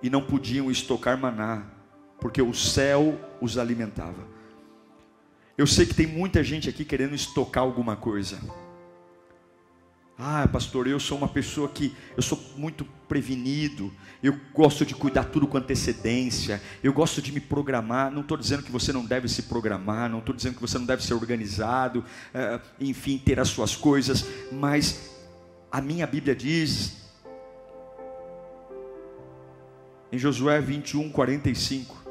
[0.00, 1.76] e não podiam estocar maná,
[2.20, 4.26] porque o céu os alimentava.
[5.56, 8.38] Eu sei que tem muita gente aqui querendo estocar alguma coisa.
[10.20, 15.24] Ah, pastor, eu sou uma pessoa que eu sou muito prevenido, eu gosto de cuidar
[15.26, 18.10] tudo com antecedência, eu gosto de me programar.
[18.10, 20.86] Não estou dizendo que você não deve se programar, não estou dizendo que você não
[20.86, 25.16] deve ser organizado, uh, enfim, ter as suas coisas, mas
[25.70, 26.96] a minha Bíblia diz,
[30.10, 32.07] em Josué 21, 45,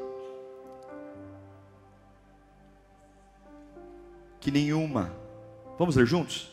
[4.40, 5.12] que nenhuma.
[5.78, 6.50] Vamos ler juntos?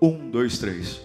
[0.00, 1.00] Um, dois, três.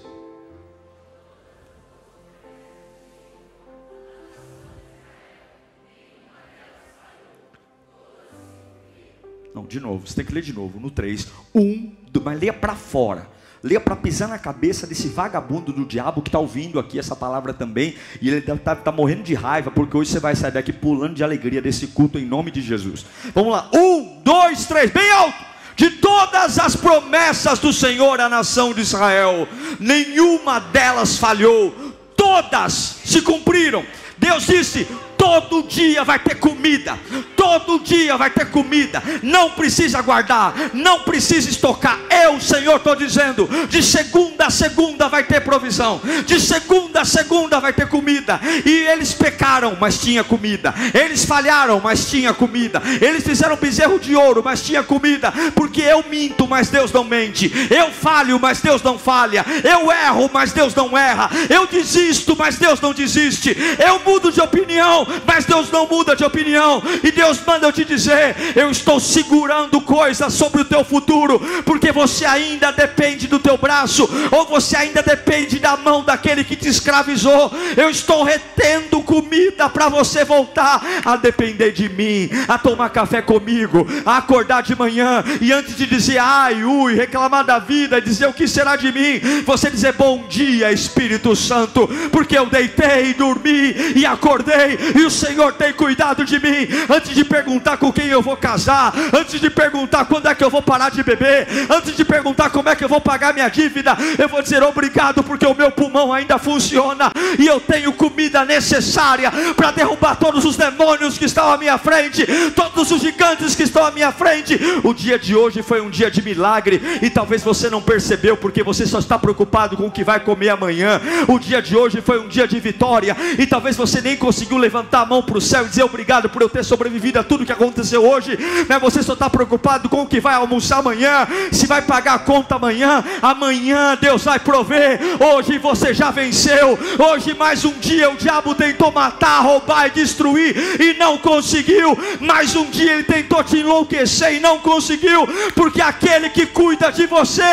[9.53, 11.27] Não, de novo, você tem que ler de novo, no 3.
[11.53, 11.91] Um,
[12.23, 13.27] mas leia para fora.
[13.61, 17.53] Leia para pisar na cabeça desse vagabundo do diabo que está ouvindo aqui essa palavra
[17.53, 17.95] também.
[18.21, 21.23] E ele está tá morrendo de raiva, porque hoje você vai sair daqui pulando de
[21.23, 23.05] alegria desse culto em nome de Jesus.
[23.33, 28.73] Vamos lá, um, dois, três, bem alto de todas as promessas do Senhor à nação
[28.73, 29.47] de Israel,
[29.79, 31.73] nenhuma delas falhou,
[32.15, 33.85] todas se cumpriram.
[34.17, 34.87] Deus disse:
[35.23, 36.99] todo dia vai ter comida,
[37.37, 41.97] todo dia vai ter comida, não precisa guardar, não precisa estocar.
[42.25, 47.57] Eu, Senhor, estou dizendo: de segunda a segunda vai ter provisão, de segunda a segunda
[47.61, 48.37] vai ter comida.
[48.65, 54.17] E eles pecaram, mas tinha comida, eles falharam, mas tinha comida, eles fizeram bezerro de
[54.17, 58.83] ouro, mas tinha comida, porque eu minto, mas Deus não mente, eu falho, mas Deus
[58.83, 64.01] não falha, eu erro, mas Deus não erra, eu desisto, mas Deus não desiste, eu
[64.01, 68.35] mudo de opinião, mas Deus não muda de opinião, e Deus manda eu te dizer:
[68.55, 74.09] eu estou segurando coisas sobre o teu futuro, porque você ainda depende do teu braço,
[74.31, 77.51] ou você ainda depende da mão daquele que te escravizou.
[77.75, 83.87] Eu estou retendo comida para você voltar a depender de mim, a tomar café comigo,
[84.05, 88.33] a acordar de manhã e antes de dizer ai, ui, reclamar da vida, dizer o
[88.33, 94.05] que será de mim, você dizer bom dia, Espírito Santo, porque eu deitei, dormi e
[94.05, 96.67] acordei e o Senhor tem cuidado de mim.
[96.89, 100.49] Antes de perguntar com quem eu vou casar, antes de perguntar quando é que eu
[100.49, 103.97] vou parar de beber, antes de perguntar como é que eu vou pagar minha dívida,
[104.17, 109.31] eu vou dizer obrigado porque o meu pulmão ainda funciona e eu tenho comida necessária
[109.55, 113.85] para derrubar todos os demônios que estão à minha frente, todos os gigantes que estão
[113.85, 114.59] à minha frente.
[114.83, 118.63] O dia de hoje foi um dia de milagre e talvez você não percebeu porque
[118.63, 121.01] você só está preocupado com o que vai comer amanhã.
[121.27, 124.92] O dia de hoje foi um dia de vitória e talvez você nem conseguiu levantar
[125.01, 127.51] a mão para o céu e dizer obrigado por eu ter sobrevivido a tudo que
[127.51, 131.81] aconteceu hoje, mas você só está preocupado com o que vai almoçar amanhã, se vai
[131.81, 137.73] pagar a conta amanhã, amanhã Deus vai prover, hoje você já venceu, hoje mais um
[137.73, 143.03] dia o diabo tentou matar, roubar e destruir e não conseguiu, mais um dia ele
[143.03, 147.43] tentou te enlouquecer e não conseguiu, porque aquele que cuida de você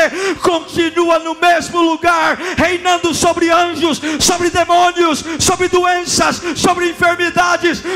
[0.42, 7.29] continua no mesmo lugar, reinando sobre anjos, sobre demônios, sobre doenças, sobre enfermidades.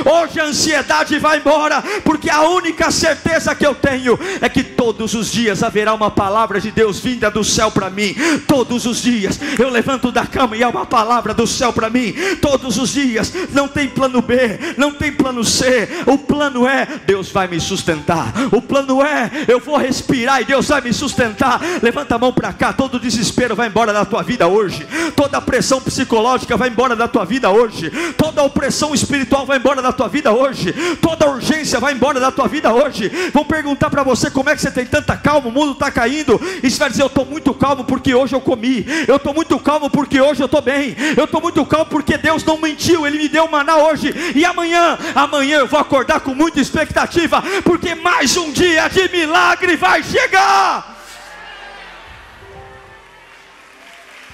[0.05, 5.15] Hoje a ansiedade vai embora, porque a única certeza que eu tenho é que todos
[5.15, 8.15] os dias haverá uma palavra de Deus vinda do céu para mim.
[8.47, 12.15] Todos os dias eu levanto da cama e há uma palavra do céu para mim.
[12.41, 14.37] Todos os dias não tem plano B,
[14.77, 15.89] não tem plano C.
[16.07, 18.33] O plano é Deus vai me sustentar.
[18.53, 21.61] O plano é eu vou respirar e Deus vai me sustentar.
[21.83, 24.87] Levanta a mão para cá, todo desespero vai embora da tua vida hoje.
[25.17, 27.91] Toda pressão psicológica vai embora da tua vida hoje.
[28.17, 32.33] Toda opressão espiritual espiritual vai embora da tua vida hoje, toda urgência vai embora da
[32.33, 33.09] tua vida hoje.
[33.33, 36.41] Vão perguntar para você como é que você tem tanta calma, o mundo está caindo,
[36.63, 39.59] e você vai dizer: Eu estou muito calmo porque hoje eu comi, eu estou muito
[39.59, 43.19] calmo porque hoje eu estou bem, eu estou muito calmo porque Deus não mentiu, Ele
[43.19, 48.37] me deu maná hoje, e amanhã, amanhã eu vou acordar com muita expectativa, porque mais
[48.37, 50.93] um dia de milagre vai chegar.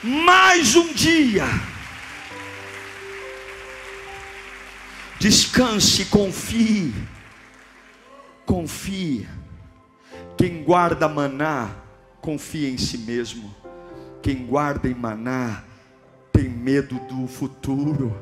[0.02, 1.69] Mais um dia.
[5.20, 6.94] Descanse, confie.
[8.46, 9.28] Confie.
[10.34, 11.76] Quem guarda maná,
[12.22, 13.54] confia em si mesmo.
[14.22, 15.62] Quem guarda em maná,
[16.32, 18.16] tem medo do futuro.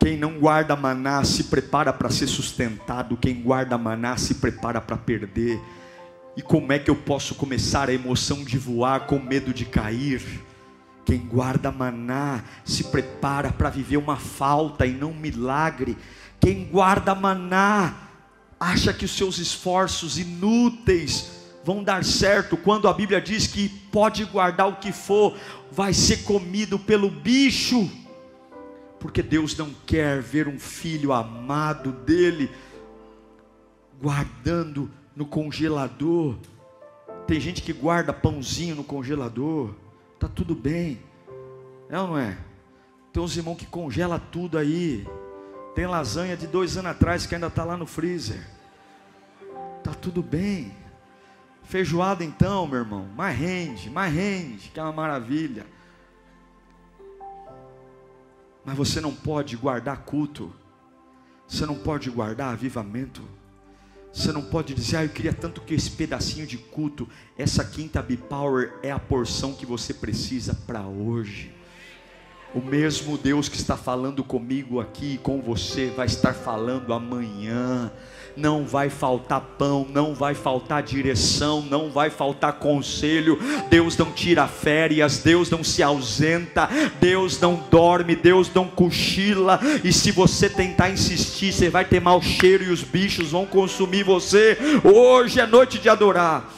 [0.00, 3.16] Quem não guarda maná se prepara para ser sustentado.
[3.16, 5.60] Quem guarda maná se prepara para perder.
[6.36, 10.24] E como é que eu posso começar a emoção de voar com medo de cair?
[11.06, 15.96] Quem guarda maná se prepara para viver uma falta e não um milagre.
[16.40, 17.94] Quem guarda maná
[18.58, 21.30] acha que os seus esforços inúteis
[21.64, 25.38] vão dar certo quando a Bíblia diz que pode guardar o que for,
[25.70, 27.88] vai ser comido pelo bicho.
[28.98, 32.50] Porque Deus não quer ver um filho amado dele
[34.02, 36.34] guardando no congelador.
[37.28, 39.85] Tem gente que guarda pãozinho no congelador
[40.18, 41.02] Tá tudo bem.
[41.88, 42.36] É ou não é?
[43.12, 45.06] Tem uns irmãos que congela tudo aí.
[45.74, 48.44] Tem lasanha de dois anos atrás que ainda está lá no freezer.
[49.82, 50.74] Tá tudo bem.
[51.62, 53.06] Feijoada então, meu irmão.
[53.16, 55.66] Mais rende, mais rende, que é uma maravilha.
[58.64, 60.52] Mas você não pode guardar culto.
[61.46, 63.22] Você não pode guardar avivamento.
[64.16, 68.00] Você não pode dizer, ah, eu queria tanto que esse pedacinho de culto, essa quinta
[68.00, 71.52] B-Power é a porção que você precisa para hoje.
[72.54, 77.92] O mesmo Deus que está falando comigo aqui com você vai estar falando amanhã
[78.36, 83.38] não vai faltar pão, não vai faltar direção, não vai faltar conselho.
[83.70, 86.68] Deus não tira férias, Deus não se ausenta,
[87.00, 89.58] Deus não dorme, Deus não cochila.
[89.82, 94.02] E se você tentar insistir, você vai ter mau cheiro e os bichos vão consumir
[94.02, 94.58] você.
[94.84, 96.48] Hoje é noite de adorar.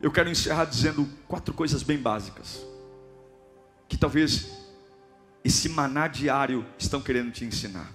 [0.00, 2.64] Eu quero encerrar dizendo quatro coisas bem básicas,
[3.88, 4.65] que talvez
[5.46, 7.88] esse maná diário estão querendo te ensinar.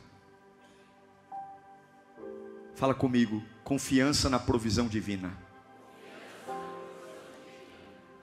[2.76, 5.38] Fala comigo, confiança na provisão divina.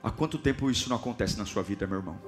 [0.01, 2.19] Há quanto tempo isso não acontece na sua vida, meu irmão?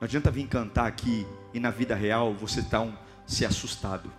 [0.00, 4.12] Não adianta vir cantar aqui e na vida real você está um, se assustado.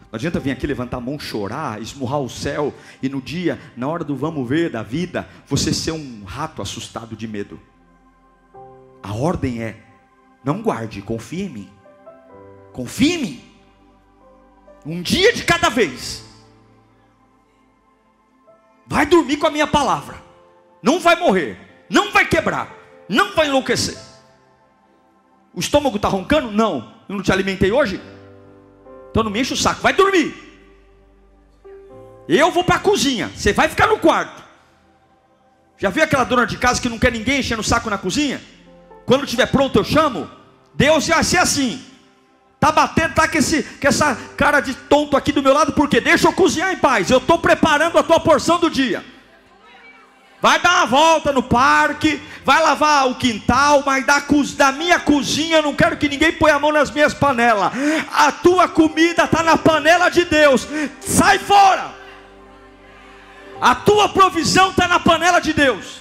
[0.00, 3.86] Não adianta vir aqui levantar a mão, chorar, esmurrar o céu e no dia, na
[3.86, 7.60] hora do vamos ver da vida, você ser um rato assustado de medo.
[9.02, 9.76] A ordem é:
[10.44, 11.70] não guarde, confie em mim.
[12.72, 13.44] Confie em mim.
[14.84, 16.24] Um dia de cada vez.
[18.86, 20.22] Vai dormir com a minha palavra.
[20.82, 21.58] Não vai morrer.
[21.88, 22.74] Não vai quebrar.
[23.08, 23.96] Não vai enlouquecer.
[25.54, 26.50] O estômago está roncando?
[26.50, 26.94] Não.
[27.08, 28.00] Eu não te alimentei hoje?
[29.10, 29.80] Então não me enche o saco.
[29.80, 30.34] Vai dormir.
[32.28, 33.28] Eu vou para a cozinha.
[33.34, 34.42] Você vai ficar no quarto.
[35.76, 38.40] Já viu aquela dona de casa que não quer ninguém enchendo o saco na cozinha?
[39.06, 40.30] Quando estiver pronto, eu chamo.
[40.74, 41.84] Deus vai ser assim.
[42.58, 45.98] Tá batendo, tá com, esse, com essa cara de tonto aqui do meu lado, porque
[45.98, 47.10] deixa eu cozinhar em paz.
[47.10, 49.02] Eu estou preparando a tua porção do dia.
[50.42, 54.22] Vai dar uma volta no parque, vai lavar o quintal, mas da,
[54.56, 57.72] da minha cozinha não quero que ninguém ponha a mão nas minhas panelas.
[58.10, 60.66] A tua comida está na panela de Deus.
[61.00, 61.94] Sai fora!
[63.60, 65.99] A tua provisão está na panela de Deus.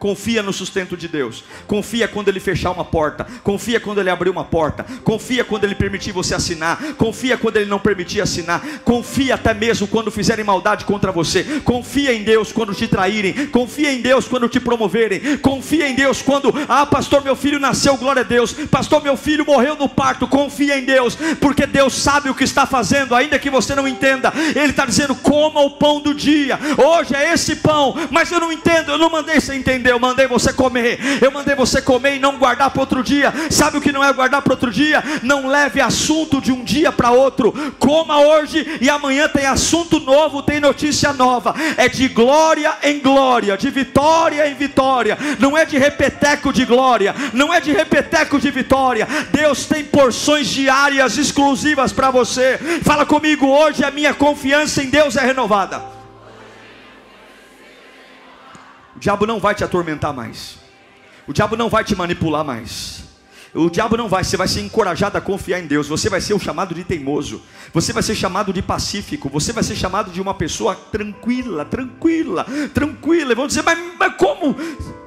[0.00, 1.44] Confia no sustento de Deus.
[1.66, 3.26] Confia quando Ele fechar uma porta.
[3.44, 4.82] Confia quando Ele abrir uma porta.
[5.04, 6.94] Confia quando Ele permitir você assinar.
[6.94, 8.64] Confia quando Ele não permitir assinar.
[8.82, 11.60] Confia até mesmo quando fizerem maldade contra você.
[11.64, 13.48] Confia em Deus quando te traírem.
[13.48, 15.36] Confia em Deus quando te promoverem.
[15.36, 18.54] Confia em Deus quando, ah, pastor, meu filho nasceu, glória a Deus.
[18.54, 20.26] Pastor, meu filho morreu no parto.
[20.26, 24.32] Confia em Deus, porque Deus sabe o que está fazendo, ainda que você não entenda.
[24.56, 26.58] Ele está dizendo: coma o pão do dia.
[26.78, 30.26] Hoje é esse pão, mas eu não entendo, eu não mandei você entender eu mandei
[30.26, 33.32] você comer, eu mandei você comer e não guardar para outro dia.
[33.50, 35.02] Sabe o que não é guardar para outro dia?
[35.22, 37.52] Não leve assunto de um dia para outro.
[37.78, 41.54] Coma hoje e amanhã tem assunto novo, tem notícia nova.
[41.76, 45.18] É de glória em glória, de vitória em vitória.
[45.38, 49.06] Não é de repeteco de glória, não é de repeteco de vitória.
[49.30, 52.58] Deus tem porções diárias exclusivas para você.
[52.82, 55.99] Fala comigo hoje, a minha confiança em Deus é renovada.
[59.00, 60.58] O diabo não vai te atormentar mais.
[61.26, 63.02] O diabo não vai te manipular mais.
[63.54, 65.88] O diabo não vai, você vai ser encorajado a confiar em Deus.
[65.88, 67.40] Você vai ser o chamado de teimoso.
[67.72, 69.30] Você vai ser chamado de pacífico.
[69.30, 72.44] Você vai ser chamado de uma pessoa tranquila, tranquila,
[72.74, 73.32] tranquila.
[73.32, 74.54] E vão dizer, mas, mas como?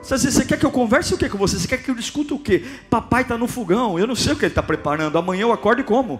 [0.01, 1.59] Você, você quer que eu converse o que com você?
[1.59, 2.61] Você quer que eu discuta o que?
[2.89, 3.99] Papai está no fogão.
[3.99, 5.19] Eu não sei o que ele está preparando.
[5.19, 6.19] Amanhã eu acordo e como?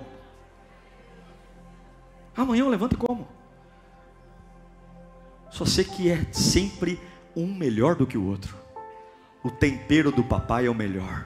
[2.38, 3.28] Amanhã eu levanto e como?
[5.50, 7.00] Só sei que é sempre
[7.36, 8.56] um melhor do que o outro.
[9.44, 11.26] O tempero do papai é o melhor.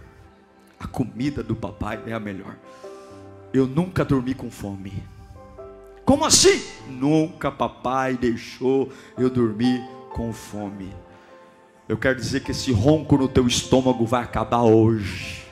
[0.80, 2.56] A comida do papai é a melhor.
[3.54, 5.04] Eu nunca dormi com fome.
[6.06, 6.62] Como assim?
[6.88, 10.94] Nunca papai deixou eu dormir com fome.
[11.88, 15.44] Eu quero dizer que esse ronco no teu estômago vai acabar hoje.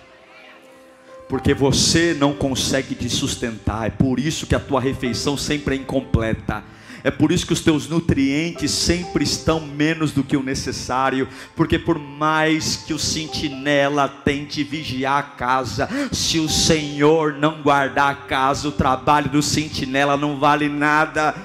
[1.27, 5.79] Porque você não consegue te sustentar, é por isso que a tua refeição sempre é
[5.79, 6.63] incompleta
[7.05, 11.77] é por isso que os teus nutrientes sempre estão menos do que o necessário, porque
[11.77, 18.15] por mais que o sentinela tente vigiar a casa, se o Senhor não guardar a
[18.15, 21.35] casa, o trabalho do sentinela não vale nada.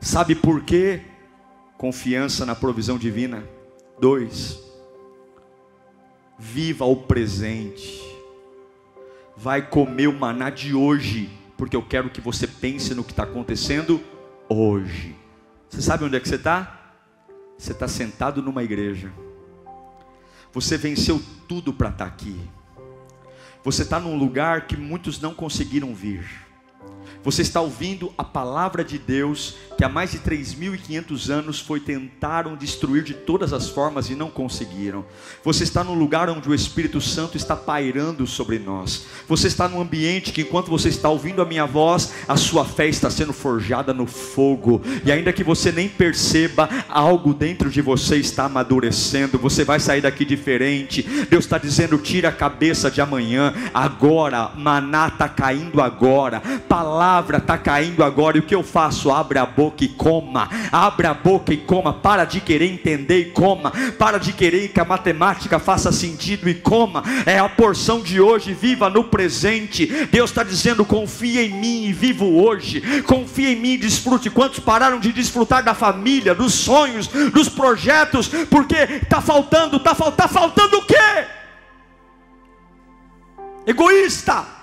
[0.00, 1.00] Sabe por quê?
[1.78, 3.44] Confiança na provisão divina.
[4.00, 4.58] Dois,
[6.36, 8.02] viva o presente.
[9.36, 13.22] Vai comer o maná de hoje, porque eu quero que você pense no que está
[13.22, 14.02] acontecendo
[14.48, 15.14] hoje.
[15.68, 16.94] Você sabe onde é que você está?
[17.58, 19.12] Você está sentado numa igreja.
[20.52, 22.38] Você venceu tudo para estar tá aqui.
[23.64, 26.45] Você está num lugar que muitos não conseguiram vir.
[27.26, 32.54] Você está ouvindo a palavra de Deus que há mais de 3.500 anos foi tentaram
[32.54, 35.04] destruir de todas as formas e não conseguiram.
[35.44, 39.06] Você está num lugar onde o Espírito Santo está pairando sobre nós.
[39.28, 42.86] Você está num ambiente que enquanto você está ouvindo a minha voz, a sua fé
[42.86, 44.80] está sendo forjada no fogo.
[45.04, 49.36] E ainda que você nem perceba, algo dentro de você está amadurecendo.
[49.40, 51.02] Você vai sair daqui diferente.
[51.28, 53.52] Deus está dizendo: tira a cabeça de amanhã.
[53.74, 56.40] Agora, maná está caindo agora.
[56.68, 59.10] Palavra palavra está caindo agora, e o que eu faço?
[59.10, 63.24] Abre a boca e coma, abre a boca e coma, para de querer entender e
[63.30, 68.20] coma, para de querer que a matemática faça sentido e coma, é a porção de
[68.20, 69.86] hoje, viva no presente.
[70.10, 74.28] Deus está dizendo: confia em mim e vivo hoje, confia em mim e desfrute.
[74.28, 80.28] Quantos pararam de desfrutar da família, dos sonhos, dos projetos, porque está faltando, está tá
[80.28, 81.24] faltando o quê?
[83.66, 84.55] Egoísta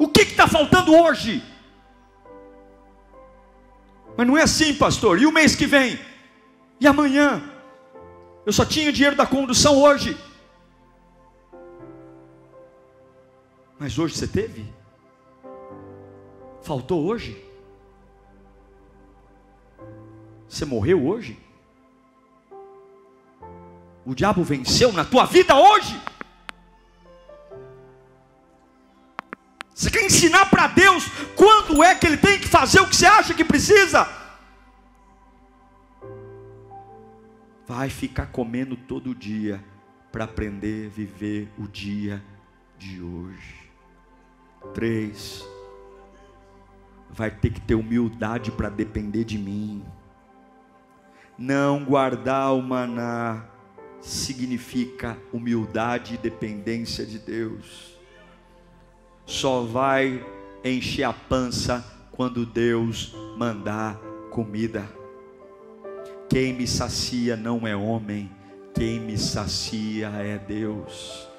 [0.00, 1.44] o que está faltando hoje?
[4.16, 5.20] Mas não é assim, pastor.
[5.20, 6.00] E o mês que vem?
[6.80, 7.42] E amanhã?
[8.46, 10.16] Eu só tinha dinheiro da condução hoje.
[13.78, 14.66] Mas hoje você teve?
[16.62, 17.44] Faltou hoje?
[20.48, 21.38] Você morreu hoje?
[24.06, 26.00] O diabo venceu na tua vida hoje?
[29.80, 33.06] Você quer ensinar para Deus quando é que Ele tem que fazer o que você
[33.06, 34.06] acha que precisa?
[37.66, 39.64] Vai ficar comendo todo dia
[40.12, 42.22] para aprender a viver o dia
[42.76, 43.70] de hoje.
[44.74, 45.42] Três,
[47.08, 49.82] vai ter que ter humildade para depender de mim.
[51.38, 53.46] Não guardar o maná
[54.02, 57.98] significa humildade e dependência de Deus
[59.30, 60.26] só vai
[60.64, 63.94] encher a pança quando Deus mandar
[64.28, 64.84] comida.
[66.28, 68.28] Quem me sacia não é homem,
[68.74, 71.29] quem me sacia é Deus.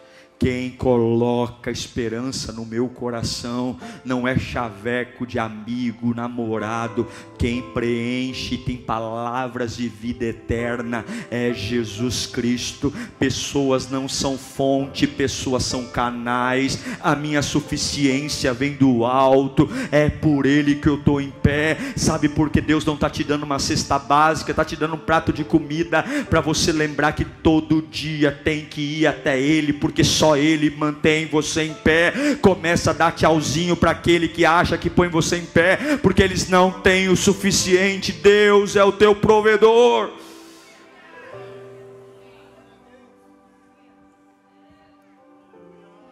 [0.42, 7.06] Quem coloca esperança no meu coração não é chaveco de amigo, namorado.
[7.38, 12.92] Quem preenche tem palavras de vida eterna é Jesus Cristo.
[13.20, 16.84] Pessoas não são fonte, pessoas são canais.
[17.04, 21.78] A minha suficiência vem do alto, é por Ele que eu estou em pé.
[21.96, 25.00] Sabe por que Deus não está te dando uma cesta básica, está te dando um
[25.00, 30.04] prato de comida para você lembrar que todo dia tem que ir até Ele, porque
[30.04, 32.36] só ele mantém você em pé.
[32.42, 36.50] Começa a dar tchauzinho para aquele que acha que põe você em pé, porque eles
[36.50, 38.12] não têm o suficiente.
[38.12, 40.12] Deus é o teu provedor.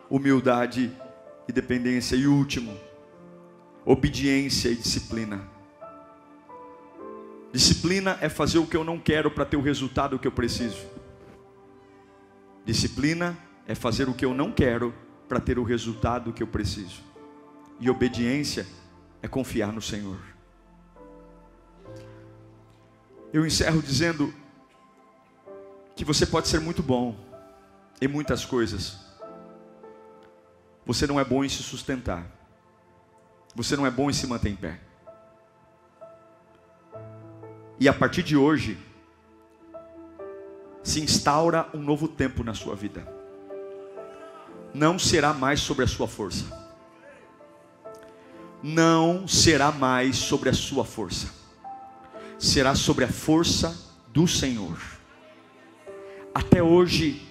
[0.10, 0.92] Humildade
[1.48, 2.16] e dependência.
[2.16, 2.76] E último,
[3.86, 5.42] obediência e disciplina.
[7.52, 10.78] Disciplina é fazer o que eu não quero para ter o resultado que eu preciso.
[12.64, 13.36] Disciplina
[13.70, 14.92] é fazer o que eu não quero
[15.28, 17.04] para ter o resultado que eu preciso.
[17.80, 18.66] E obediência
[19.22, 20.20] é confiar no Senhor.
[23.32, 24.34] Eu encerro dizendo
[25.96, 27.16] que você pode ser muito bom
[28.02, 28.98] em muitas coisas.
[30.84, 32.26] Você não é bom em se sustentar.
[33.54, 34.80] Você não é bom em se manter em pé.
[37.80, 38.80] E a partir de hoje,
[40.82, 43.19] se instaura um novo tempo na sua vida.
[44.74, 46.46] Não será mais sobre a sua força.
[48.62, 51.28] Não será mais sobre a sua força.
[52.38, 53.76] Será sobre a força
[54.08, 54.80] do Senhor.
[56.34, 57.22] Até hoje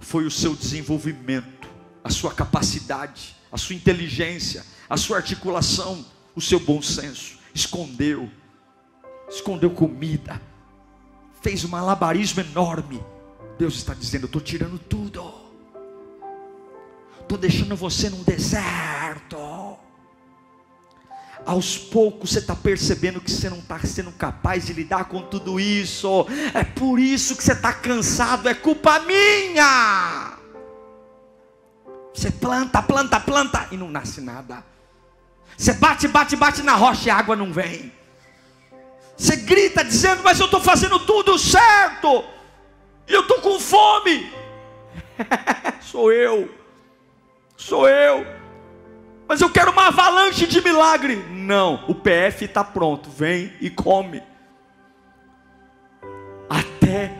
[0.00, 1.68] foi o seu desenvolvimento,
[2.02, 6.04] a sua capacidade, a sua inteligência, a sua articulação,
[6.34, 7.38] o seu bom senso.
[7.54, 8.30] Escondeu,
[9.28, 10.40] escondeu comida,
[11.42, 13.00] fez um malabarismo enorme.
[13.58, 15.43] Deus está dizendo: Eu estou tirando tudo,
[17.24, 19.36] estou deixando você num deserto.
[21.44, 25.60] Aos poucos você está percebendo que você não está sendo capaz de lidar com tudo
[25.60, 26.26] isso.
[26.54, 30.38] É por isso que você está cansado, é culpa minha.
[32.14, 34.64] Você planta, planta, planta e não nasce nada.
[35.56, 37.92] Você bate, bate, bate na rocha e a água não vem.
[39.16, 42.24] Você grita dizendo, mas eu estou fazendo tudo certo.
[43.06, 44.32] E eu estou com fome.
[45.82, 46.63] sou eu.
[47.56, 48.26] Sou eu.
[49.26, 51.16] Mas eu quero uma avalanche de milagre.
[51.30, 53.08] Não, o PF está pronto.
[53.10, 54.22] Vem e come.
[56.48, 57.12] Até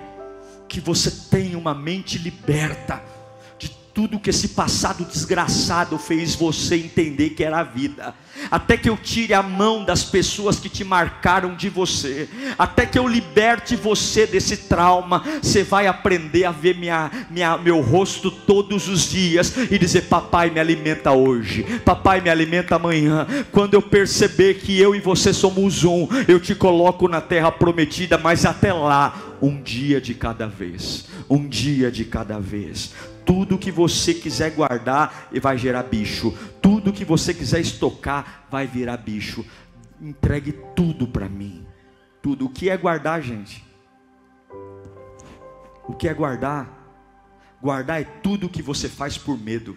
[0.68, 3.02] que você tenha uma mente liberta
[3.94, 8.12] tudo que esse passado desgraçado fez você entender que era a vida,
[8.50, 12.28] até que eu tire a mão das pessoas que te marcaram de você,
[12.58, 17.80] até que eu liberte você desse trauma, você vai aprender a ver minha, minha, meu
[17.80, 23.26] rosto todos os dias e dizer: Papai, me alimenta hoje, Papai, me alimenta amanhã.
[23.52, 28.18] Quando eu perceber que eu e você somos um, eu te coloco na terra prometida,
[28.18, 32.92] mas até lá, um dia de cada vez, um dia de cada vez
[33.24, 36.32] tudo que você quiser guardar vai gerar bicho.
[36.60, 39.44] Tudo que você quiser estocar vai virar bicho.
[40.00, 41.66] Entregue tudo para mim.
[42.22, 42.46] Tudo.
[42.46, 43.64] O que é guardar, gente?
[45.86, 46.82] O que é guardar?
[47.60, 49.76] Guardar é tudo que você faz por medo.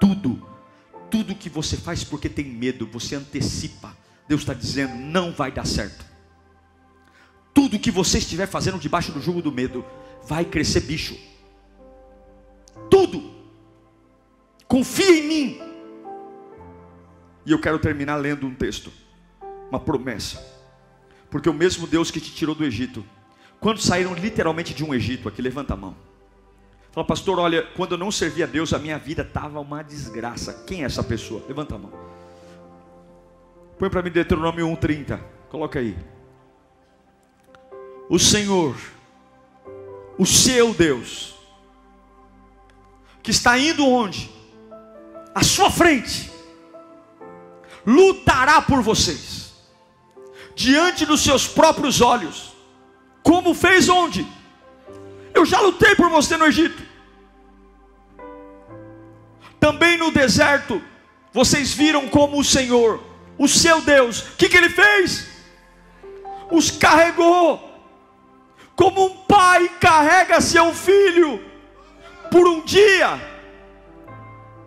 [0.00, 0.46] Tudo.
[1.10, 3.96] Tudo que você faz porque tem medo, você antecipa.
[4.28, 6.04] Deus está dizendo: não vai dar certo.
[7.52, 9.84] Tudo que você estiver fazendo debaixo do jugo do medo,
[10.26, 11.30] vai crescer bicho
[12.90, 13.30] tudo.
[14.66, 15.60] Confia em mim.
[17.46, 18.92] E eu quero terminar lendo um texto,
[19.70, 20.44] uma promessa.
[21.30, 23.04] Porque o mesmo Deus que te tirou do Egito,
[23.60, 25.96] quando saíram literalmente de um Egito, aqui levanta a mão.
[26.92, 30.64] Fala, pastor, olha, quando eu não servia a Deus, a minha vida estava uma desgraça.
[30.66, 31.42] Quem é essa pessoa?
[31.46, 31.92] Levanta a mão.
[33.78, 35.20] Põe para mim Deuteronômio 1,30.
[35.48, 35.96] Coloca aí.
[38.08, 38.76] O Senhor,
[40.18, 41.39] o seu Deus,
[43.22, 44.30] que está indo onde?
[45.34, 46.30] À sua frente,
[47.86, 49.52] lutará por vocês,
[50.54, 52.52] diante dos seus próprios olhos,
[53.22, 54.26] como fez onde?
[55.32, 56.82] Eu já lutei por você no Egito,
[59.58, 60.82] também no deserto,
[61.32, 63.00] vocês viram como o Senhor,
[63.38, 65.28] o seu Deus, o que, que ele fez?
[66.50, 67.68] Os carregou,
[68.74, 71.49] como um pai carrega seu filho
[72.30, 73.20] por um dia,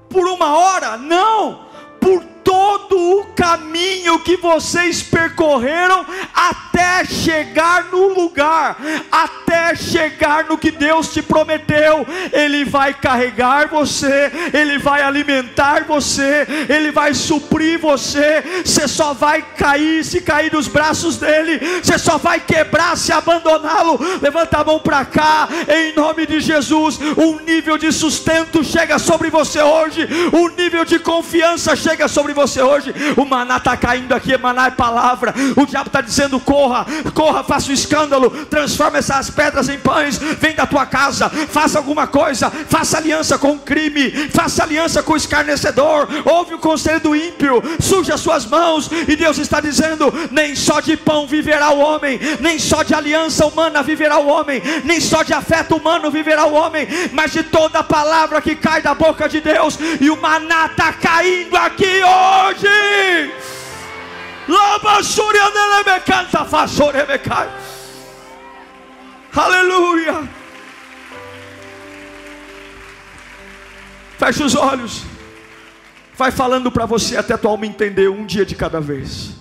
[0.10, 1.66] por uma hora, não,
[2.00, 8.78] por todo o caminho que vocês percorreram até chegar no lugar,
[9.12, 12.06] até chegar no que Deus te prometeu.
[12.32, 18.44] Ele vai carregar você, ele vai alimentar você, ele vai suprir você.
[18.64, 24.00] Você só vai cair se cair nos braços dele, você só vai quebrar se abandoná-lo.
[24.22, 27.00] Levanta a mão para cá, em nome de Jesus.
[27.18, 32.43] Um nível de sustento chega sobre você hoje, um nível de confiança chega sobre você
[32.62, 32.94] hoje.
[33.18, 35.34] O maná está caindo aqui, maná é palavra.
[35.56, 40.18] O diabo está dizendo: corra, corra, faça um escândalo, transforma essas pedras em pães.
[40.18, 45.14] Vem da tua casa, faça alguma coisa, faça aliança com o crime, faça aliança com
[45.14, 46.08] o escarnecedor.
[46.26, 48.90] Ouve o conselho do ímpio, suja as suas mãos.
[49.08, 53.46] E Deus está dizendo: nem só de pão viverá o homem, nem só de aliança
[53.46, 57.84] humana viverá o homem, nem só de afeto humano viverá o homem, mas de toda
[57.84, 59.78] palavra que cai da boca de Deus.
[60.00, 62.23] E o maná está caindo aqui hoje.
[69.36, 70.30] Aleluia.
[74.18, 75.04] Feche os olhos.
[76.16, 79.33] Vai falando para você até tua alma entender um dia de cada vez.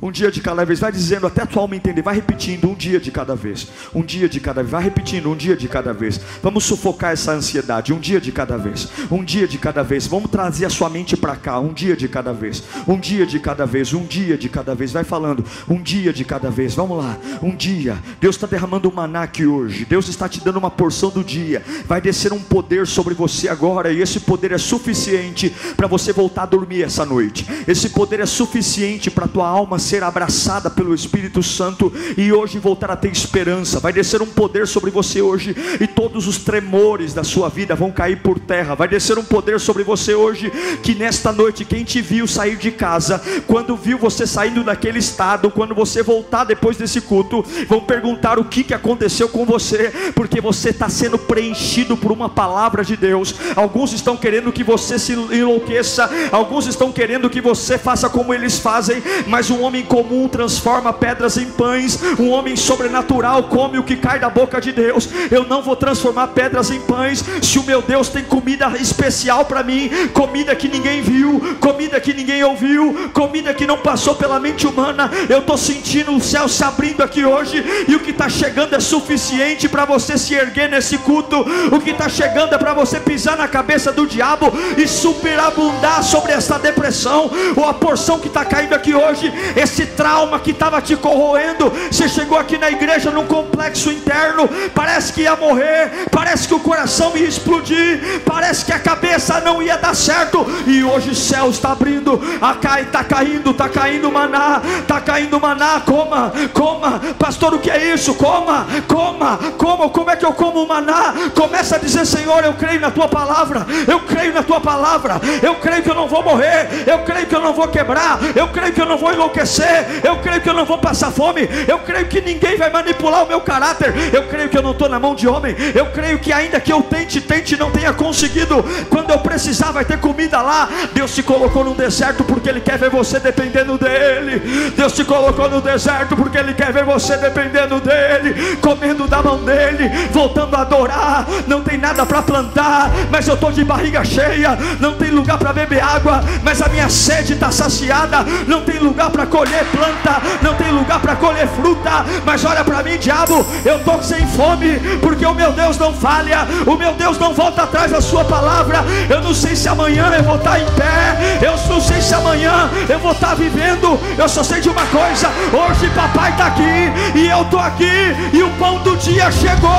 [0.00, 2.74] Um dia de cada vez, vai dizendo até a tua alma entender, vai repetindo um
[2.74, 5.94] dia de cada vez, um dia de cada vez, vai repetindo um dia de cada
[5.94, 6.20] vez.
[6.42, 10.06] Vamos sufocar essa ansiedade, um dia de cada vez, um dia de cada vez.
[10.06, 13.40] Vamos trazer a sua mente para cá, um dia de cada vez, um dia de
[13.40, 14.92] cada vez, um dia de cada vez.
[14.92, 16.74] Vai falando, um dia de cada vez.
[16.74, 17.96] Vamos lá, um dia.
[18.20, 19.86] Deus está derramando um maná aqui hoje.
[19.86, 21.62] Deus está te dando uma porção do dia.
[21.86, 26.42] Vai descer um poder sobre você agora e esse poder é suficiente para você voltar
[26.42, 27.46] a dormir essa noite.
[27.66, 32.90] Esse poder é suficiente para tua alma ser abraçada pelo Espírito Santo e hoje voltar
[32.90, 33.78] a ter esperança.
[33.78, 37.92] Vai descer um poder sobre você hoje e todos os tremores da sua vida vão
[37.92, 38.74] cair por terra.
[38.74, 40.50] Vai descer um poder sobre você hoje
[40.82, 45.50] que nesta noite quem te viu sair de casa, quando viu você saindo daquele estado,
[45.50, 50.40] quando você voltar depois desse culto, vão perguntar o que, que aconteceu com você, porque
[50.40, 53.34] você está sendo preenchido por uma palavra de Deus.
[53.54, 58.58] Alguns estão querendo que você se enlouqueça, alguns estão querendo que você faça como eles
[58.58, 63.96] fazem, mas um homem comum transforma pedras em pães, um homem sobrenatural come o que
[63.96, 65.08] cai da boca de Deus.
[65.30, 69.62] Eu não vou transformar pedras em pães, se o meu Deus tem comida especial para
[69.62, 74.66] mim, comida que ninguém viu, comida que ninguém ouviu, comida que não passou pela mente
[74.66, 75.10] humana.
[75.28, 78.80] Eu estou sentindo o céu se abrindo aqui hoje, e o que está chegando é
[78.80, 81.44] suficiente para você se erguer nesse culto.
[81.72, 86.32] O que está chegando é para você pisar na cabeça do diabo e superabundar sobre
[86.32, 89.32] essa depressão, ou a porção que está caindo aqui hoje,
[89.66, 91.70] esse trauma que estava te corroendo.
[91.90, 96.60] Você chegou aqui na igreja num complexo interno, parece que ia morrer, parece que o
[96.60, 101.50] coração ia explodir, parece que a cabeça não ia dar certo, e hoje o céu
[101.50, 107.54] está abrindo, a cai, está caindo, está caindo maná, está caindo maná, coma, coma, pastor,
[107.54, 108.14] o que é isso?
[108.14, 111.14] Coma, coma, coma, como é que eu como maná?
[111.34, 115.56] Começa a dizer, Senhor, eu creio na tua palavra, eu creio na tua palavra, eu
[115.56, 118.72] creio que eu não vou morrer, eu creio que eu não vou quebrar, eu creio
[118.72, 119.55] que eu não vou enlouquecer,
[120.04, 123.28] eu creio que eu não vou passar fome, eu creio que ninguém vai manipular o
[123.28, 126.32] meu caráter, eu creio que eu não estou na mão de homem, eu creio que
[126.32, 130.68] ainda que eu tente, tente, não tenha conseguido, quando eu precisar vai ter comida lá.
[130.92, 134.38] Deus te colocou no deserto porque Ele quer ver você dependendo dEle.
[134.76, 139.38] Deus te colocou no deserto porque Ele quer ver você dependendo dEle, comendo da mão
[139.44, 141.26] dEle, voltando a adorar.
[141.46, 144.56] Não tem nada para plantar, mas eu estou de barriga cheia.
[144.80, 148.24] Não tem lugar para beber água, mas a minha sede está saciada.
[148.46, 152.04] Não tem lugar para colher planta, não tem lugar para colher fruta.
[152.24, 156.46] Mas olha para mim, diabo, eu estou sem fome, porque o meu Deus não falha,
[156.66, 158.84] o meu Deus não volta atrás da sua palavra.
[159.08, 162.70] Eu não sei se amanhã eu vou estar em pé, eu não sei se amanhã
[162.88, 163.98] eu vou estar vivendo.
[164.18, 168.42] Eu só sei de uma coisa: hoje papai está aqui e eu estou aqui, e
[168.42, 169.70] o pão do dia chegou,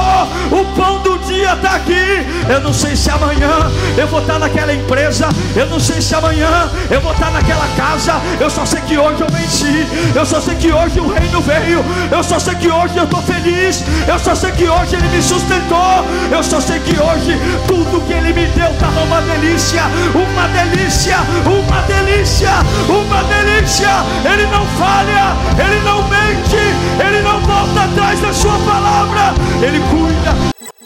[0.52, 2.26] o pão do dia está aqui.
[2.50, 6.70] Eu não sei se amanhã eu vou estar naquela empresa, eu não sei se amanhã
[6.90, 8.14] eu vou estar naquela casa.
[8.40, 11.84] Eu só sei que hoje eu venci, eu só sei que hoje o reino veio,
[12.12, 15.22] eu só sei que hoje eu estou feliz, eu só sei que hoje ele me
[15.22, 19.84] sustentou, eu só sei que hoje tudo que ele me deu estava uma delícia,
[20.16, 22.52] uma delícia, uma delícia,
[22.88, 23.90] uma delícia.
[24.24, 26.56] Ele não falha, ele não mente,
[27.06, 30.58] ele não volta atrás da sua palavra, ele cuida.